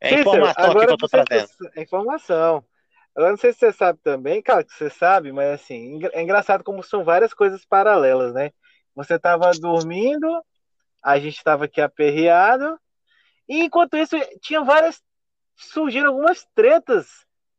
[0.00, 1.46] É Cícero, informação agora que eu tô se trazendo.
[1.46, 2.64] você- é informação.
[3.14, 6.64] Agora não sei se você sabe também, claro que você sabe, mas assim, é engraçado
[6.64, 8.50] como são várias coisas paralelas, né?
[8.96, 10.42] Você tava dormindo,
[11.02, 12.78] a gente tava aqui aperreado,
[13.48, 15.02] e enquanto isso tinha várias,
[15.56, 17.08] surgiram algumas tretas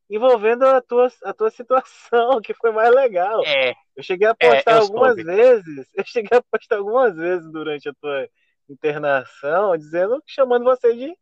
[0.10, 3.44] envolvendo a tua, a tua situação, que foi mais legal.
[3.46, 5.24] É, Eu cheguei a É, postar eu algumas soube.
[5.24, 8.28] vezes, eu cheguei a postar algumas vezes durante a tua
[8.70, 11.16] internação, dizendo, chamando você de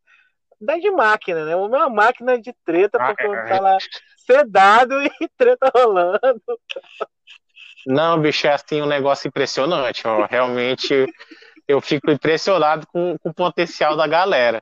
[0.61, 1.55] da de máquina, né?
[1.55, 3.47] Uma máquina de treta, Ah, porque é.
[3.47, 3.77] tá lá
[4.25, 6.41] sedado e treta rolando.
[7.85, 10.25] não, bicho, é assim um negócio impressionante, ó.
[10.25, 11.09] Realmente
[11.71, 14.61] eu fico impressionado com, com o potencial da galera.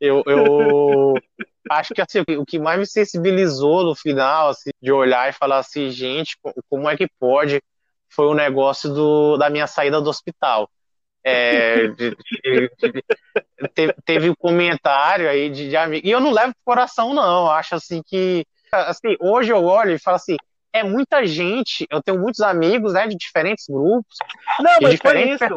[0.00, 1.14] Eu, eu
[1.70, 5.58] acho que assim, o que mais me sensibilizou no final, assim, de olhar e falar
[5.58, 7.62] assim, gente, co- como é que pode?
[8.08, 10.68] Foi o negócio do, da minha saída do hospital.
[11.22, 12.70] É, de- de-
[13.74, 16.06] de- teve, um comentário aí de, amigo.
[16.06, 17.46] E eu não levo pro coração, não.
[17.46, 18.44] Eu acho assim que.
[18.72, 20.36] Assim, hoje eu olho e falo assim:
[20.72, 21.86] é muita gente.
[21.90, 24.16] Eu tenho muitos amigos, né, de diferentes grupos,
[24.58, 25.54] Não, de diferentes isso.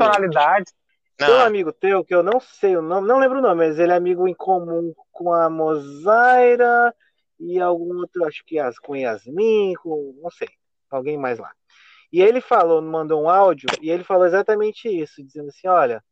[1.18, 1.18] Personalidades.
[1.18, 3.68] Tem um Não, amigo teu que eu não sei o nome, não lembro o nome,
[3.68, 6.94] mas ele é amigo em comum com a Mozaira
[7.40, 10.50] e algum outro, acho que as, com Yasmin, com não sei,
[10.90, 11.52] alguém mais lá.
[12.12, 16.04] E ele falou, mandou um áudio, e ele falou exatamente isso, dizendo assim, olha,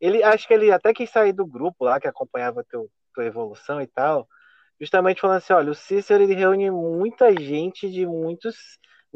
[0.00, 3.80] ele acho que ele até quis sair do grupo lá que acompanhava teu, tua evolução
[3.80, 4.28] e tal,
[4.80, 8.56] justamente falando assim, olha, o Cícero ele reúne muita gente de muitos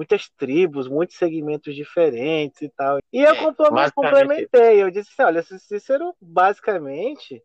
[0.01, 2.98] muitas tribos, muitos segmentos diferentes e tal.
[3.12, 7.42] E eu É, complementei, eu disse assim, olha, esse Cícero basicamente,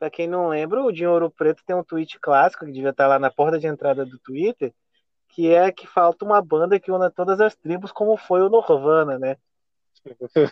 [0.00, 3.06] pra quem não lembra, o Dinho Ouro Preto tem um tweet clássico que devia estar
[3.06, 4.74] lá na porta de entrada do Twitter,
[5.28, 9.16] que é que falta uma banda que una todas as tribos, como foi o Nirvana,
[9.16, 9.36] né?
[10.04, 10.50] Então você.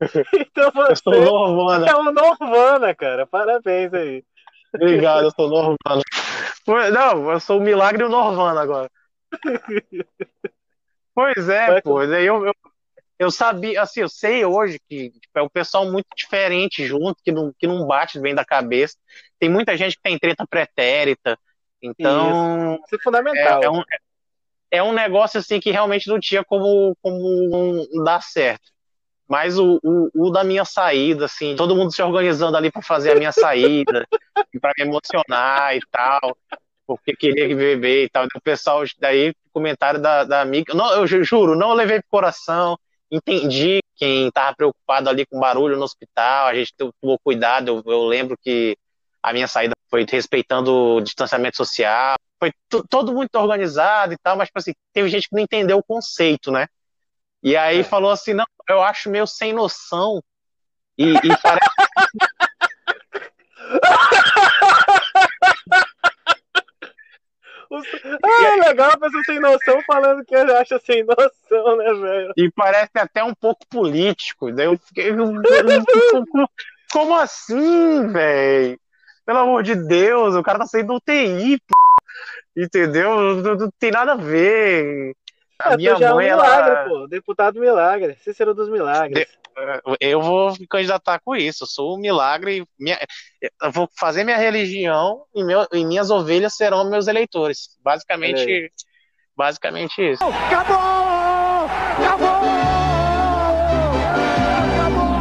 [0.34, 1.86] então eu sou você Norvana.
[1.88, 3.26] é o Nirvana, cara.
[3.26, 4.24] Parabéns aí.
[4.72, 6.02] Obrigado, eu sou Norvana.
[6.92, 8.88] Não, eu sou o Milagre e o Norvana agora.
[11.14, 12.02] Pois é, Vai pô.
[12.02, 12.54] Eu, eu,
[13.18, 17.30] eu sabia, assim, eu sei hoje que tipo, é um pessoal muito diferente junto, que
[17.30, 18.96] não, que não bate bem da cabeça.
[19.38, 21.38] Tem muita gente que tem treta pretérita.
[21.80, 23.62] Então, Isso é fundamental.
[23.62, 23.82] é, é um,
[24.70, 28.72] é um negócio assim que realmente não tinha como, como dar certo.
[29.28, 33.12] Mas o, o, o da minha saída, assim, todo mundo se organizando ali para fazer
[33.12, 34.06] a minha saída,
[34.60, 36.36] para me emocionar e tal,
[36.86, 38.26] porque queria que beber e tal.
[38.34, 40.74] O pessoal, daí, comentário da, da amiga.
[40.74, 42.78] Não, eu ju- juro, não levei pro coração,
[43.10, 47.68] entendi quem tava preocupado ali com barulho no hospital, a gente tomou cuidado.
[47.68, 48.76] Eu, eu lembro que
[49.22, 52.50] a minha saída foi respeitando o distanciamento social, foi
[52.88, 56.50] todo muito organizado e tal, mas, tipo assim, teve gente que não entendeu o conceito,
[56.50, 56.66] né?
[57.42, 57.84] E aí É.
[57.84, 60.22] falou assim, não, eu acho meio sem noção.
[60.98, 61.70] E, e parece
[67.72, 67.86] Os-
[68.22, 72.32] Ah, legal a pessoa sem noção falando que ele acha sem noção, né, velho?
[72.36, 74.52] E parece até um pouco político.
[74.52, 75.12] Daí eu fiquei.
[76.92, 78.78] Como, assim, velho?
[79.24, 81.74] Pelo amor de Deus, o cara tá saindo do UTI, pô.
[82.56, 83.34] Entendeu?
[83.42, 85.14] Não, não tem nada a ver.
[85.64, 86.88] A É, minha já é um mãe, milagre, ela.
[86.88, 87.06] pô.
[87.06, 88.16] Deputado milagre.
[88.22, 89.26] Cícero dos milagres.
[90.00, 91.64] Eu vou me candidatar com isso.
[91.64, 92.64] Eu sou um milagre.
[92.78, 92.98] Minha-
[93.62, 97.76] eu vou fazer minha religião e, meu- e minhas ovelhas serão meus eleitores.
[97.82, 98.72] Basicamente,
[99.36, 100.24] basicamente isso.
[100.24, 100.76] Acabou!
[101.98, 102.42] Acabou!
[104.80, 105.12] Acabou!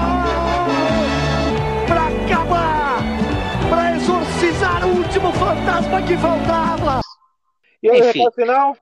[1.88, 3.00] Pra acabar!
[3.70, 7.02] Pra exorcizar o último fantasma que faltava!
[7.84, 8.26] E aí, Enfim.
[8.34, 8.78] final?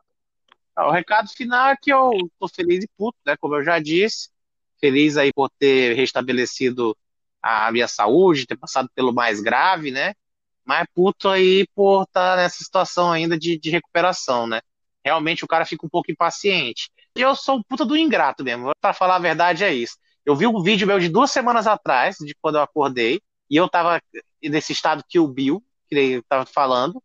[0.79, 3.35] Ah, O recado final é que eu tô feliz e puto, né?
[3.37, 4.29] Como eu já disse.
[4.79, 6.95] Feliz aí por ter restabelecido
[7.41, 10.13] a minha saúde, ter passado pelo mais grave, né?
[10.65, 14.61] Mas puto aí por estar nessa situação ainda de, de recuperação, né?
[15.03, 16.89] realmente o cara fica um pouco impaciente.
[17.17, 19.97] E eu sou puta do ingrato mesmo, pra falar a verdade é isso.
[20.25, 23.67] Eu vi um vídeo meu de duas semanas atrás, de quando eu acordei, e eu
[23.67, 24.01] tava
[24.43, 27.01] nesse estado que o Bill, que ele tava falando,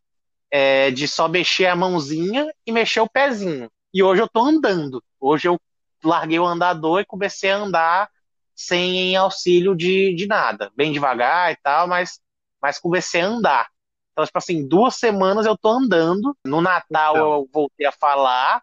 [0.56, 3.68] é, de só mexer a mãozinha e mexer o pezinho.
[3.92, 5.02] E hoje eu tô andando.
[5.18, 5.60] Hoje eu
[6.04, 8.08] larguei o andador e comecei a andar
[8.54, 10.70] sem auxílio de, de nada.
[10.76, 12.20] Bem devagar e tal, mas,
[12.62, 13.68] mas comecei a andar.
[14.12, 16.36] Então, tipo assim, duas semanas eu tô andando.
[16.46, 17.32] No Natal então.
[17.32, 18.62] eu voltei a falar.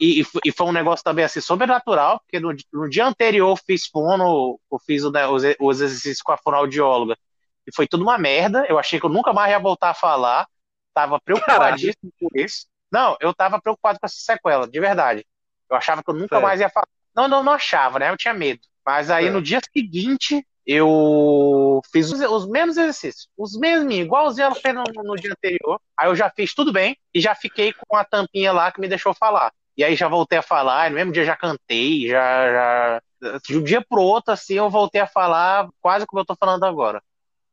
[0.00, 3.86] E, e, foi um negócio também assim, sobrenatural, porque no, no dia anterior eu fiz
[3.86, 7.18] fono, eu fiz né, os, os exercícios com a fonoaudióloga.
[7.66, 8.64] E foi tudo uma merda.
[8.68, 10.46] Eu achei que eu nunca mais ia voltar a falar.
[10.94, 12.66] Tava preocupadíssimo com isso.
[12.90, 15.26] Não, eu tava preocupado com essa sequela, de verdade.
[15.68, 16.86] Eu achava que eu nunca mais ia falar.
[17.14, 18.10] Não, não, não achava, né?
[18.10, 18.60] Eu tinha medo.
[18.86, 19.30] Mas aí é.
[19.30, 24.84] no dia seguinte, eu fiz os, os mesmos exercícios, os mesmos, igualzinho ela fez no,
[25.02, 25.80] no, dia anterior.
[25.96, 28.88] Aí eu já fiz tudo bem e já fiquei com a tampinha lá que me
[28.88, 29.52] deixou falar.
[29.76, 33.02] E aí já voltei a falar, no mesmo dia já cantei, já, já...
[33.44, 36.64] De um dia pro outro, assim, eu voltei a falar quase como eu tô falando
[36.64, 37.02] agora.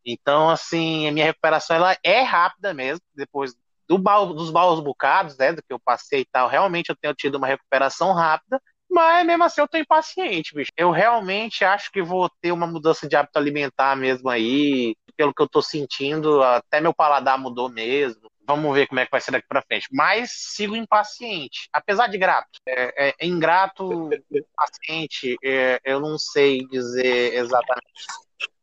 [0.05, 3.53] Então, assim, a minha recuperação ela é rápida mesmo, depois
[3.87, 7.13] do baú, dos baús bucados, né, do que eu passei e tal, realmente eu tenho
[7.13, 10.71] tido uma recuperação rápida, mas mesmo assim eu tô impaciente, bicho.
[10.75, 15.41] Eu realmente acho que vou ter uma mudança de hábito alimentar mesmo aí, pelo que
[15.41, 18.29] eu tô sentindo, até meu paladar mudou mesmo.
[18.45, 19.87] Vamos ver como é que vai ser daqui para frente.
[19.91, 22.49] Mas sigo impaciente, apesar de grato.
[22.67, 24.09] É, é, é ingrato,
[24.55, 28.05] paciente, é, eu não sei dizer exatamente.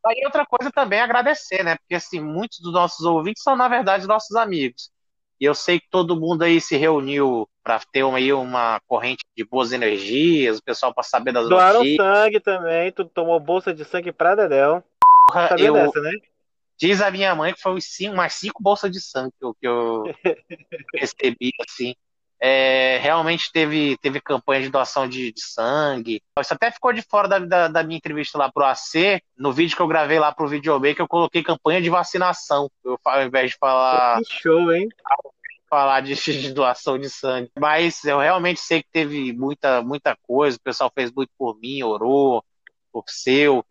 [0.07, 1.77] Aí outra coisa também é agradecer, né?
[1.77, 4.91] Porque assim, muitos dos nossos ouvintes são, na verdade, nossos amigos.
[5.41, 9.25] E eu sei que todo mundo aí se reuniu para ter uma, aí uma corrente
[9.37, 12.07] de boas energias, o pessoal para saber das Doaram notícias.
[12.07, 14.83] sangue também, tu tomou bolsa de sangue pra Dedéu.
[15.33, 15.75] Sabia eu...
[15.75, 16.13] dessa, né?
[16.77, 19.67] Diz a minha mãe que foi cinco, umas cinco bolsas de sangue que eu, que
[19.67, 20.05] eu
[20.95, 21.95] recebi, assim
[22.41, 26.23] é, realmente teve, teve campanha de doação de, de, sangue.
[26.39, 29.21] Isso até ficou de fora da, da, da, minha entrevista lá pro AC.
[29.37, 32.71] No vídeo que eu gravei lá pro Videomaker, eu coloquei campanha de vacinação.
[32.85, 34.19] Eu, ao invés de falar.
[34.19, 34.89] Que show, hein?
[35.69, 37.51] Falar de, de, doação de sangue.
[37.59, 40.57] Mas eu realmente sei que teve muita, muita coisa.
[40.57, 42.43] O pessoal fez muito por mim, orou,
[42.93, 43.65] por seu.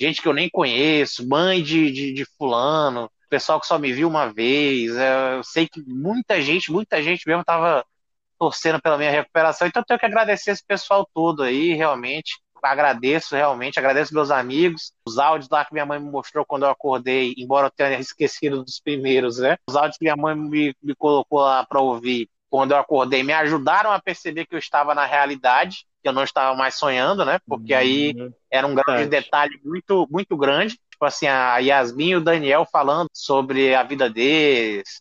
[0.00, 4.08] Gente que eu nem conheço, mãe de, de, de fulano, pessoal que só me viu
[4.08, 4.94] uma vez.
[4.94, 7.84] É, eu sei que muita gente, muita gente mesmo tava
[8.42, 9.68] torcendo pela minha recuperação.
[9.68, 12.40] Então eu tenho que agradecer esse pessoal todo aí, realmente.
[12.60, 16.70] Agradeço realmente, agradeço meus amigos, os áudios lá que minha mãe me mostrou quando eu
[16.70, 19.56] acordei, embora eu tenha esquecido dos primeiros, né?
[19.68, 23.32] Os áudios que minha mãe me, me colocou lá para ouvir quando eu acordei me
[23.32, 27.38] ajudaram a perceber que eu estava na realidade, que eu não estava mais sonhando, né?
[27.46, 28.32] Porque aí uhum.
[28.50, 30.78] era um grande detalhe muito, muito grande.
[30.90, 35.00] Tipo assim, a Yasmin e o Daniel falando sobre a vida deles,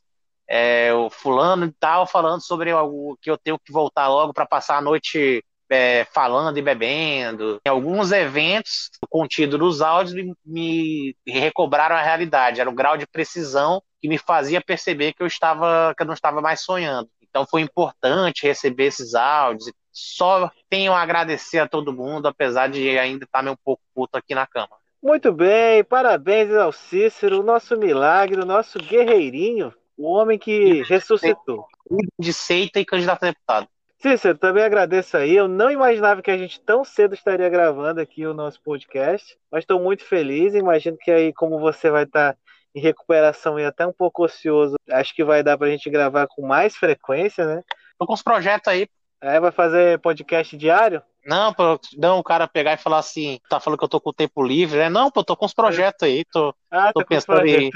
[0.53, 4.45] é, o fulano e tal falando sobre algo que eu tenho que voltar logo para
[4.45, 7.61] passar a noite é, falando e bebendo.
[7.65, 12.59] Em alguns eventos contidos nos áudios me, me, recobraram a realidade.
[12.59, 16.13] Era o grau de precisão que me fazia perceber que eu estava que eu não
[16.13, 17.09] estava mais sonhando.
[17.21, 19.71] Então foi importante receber esses áudios.
[19.89, 24.17] Só tenho a agradecer a todo mundo, apesar de ainda estar meio um pouco puto
[24.17, 24.75] aqui na cama.
[25.01, 29.73] Muito bem, parabéns ao Cícero, o nosso milagre, o nosso guerreirinho.
[30.01, 31.67] O homem que ressuscitou.
[32.17, 33.67] De seita e candidato a deputado.
[33.99, 35.35] Cícero, também agradeço aí.
[35.35, 39.61] Eu não imaginava que a gente tão cedo estaria gravando aqui o nosso podcast, mas
[39.61, 40.55] estou muito feliz.
[40.55, 42.35] Imagino que aí, como você vai estar
[42.73, 46.25] em recuperação e até um pouco ocioso, acho que vai dar para a gente gravar
[46.27, 47.63] com mais frequência, né?
[47.99, 48.87] Tô com os projetos aí.
[49.21, 51.03] É, vai fazer podcast diário?
[51.25, 54.11] Não, pô, não o cara pegar e falar assim, tá falando que eu tô com
[54.11, 54.89] tempo livre, né?
[54.89, 57.69] Não, pô, tô com os projetos aí, tô, ah, tô pensando em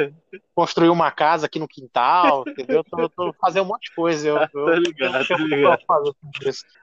[0.56, 2.84] construir uma casa aqui no quintal, entendeu?
[2.84, 4.28] Tô, tô fazendo um monte de coisa.
[4.28, 6.16] Eu, tô ligado, tô ligado.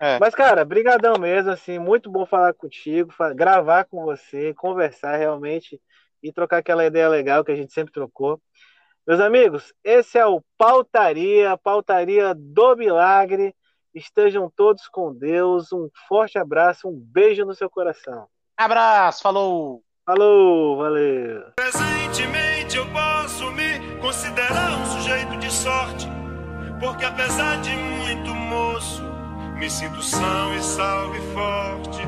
[0.00, 0.18] É.
[0.20, 5.80] Mas, cara, brigadão mesmo, assim, muito bom falar contigo, gravar com você, conversar realmente
[6.22, 8.40] e trocar aquela ideia legal que a gente sempre trocou.
[9.04, 13.52] Meus amigos, esse é o Pautaria, Pautaria do Milagre.
[13.95, 15.72] Estejam todos com Deus.
[15.72, 18.26] Um forte abraço, um beijo no seu coração.
[18.57, 19.82] Abraço, falou!
[20.05, 21.45] Falou, valeu!
[21.55, 26.09] Presentemente eu posso me considerar um sujeito de sorte,
[26.80, 29.01] porque apesar de muito moço,
[29.55, 32.03] me sinto são e salve forte.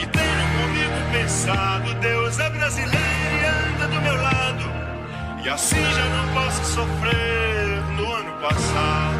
[0.00, 6.08] E tenho comigo pensado, Deus é brasileiro e anda do meu lado, e assim já
[6.08, 9.19] não posso sofrer no ano passado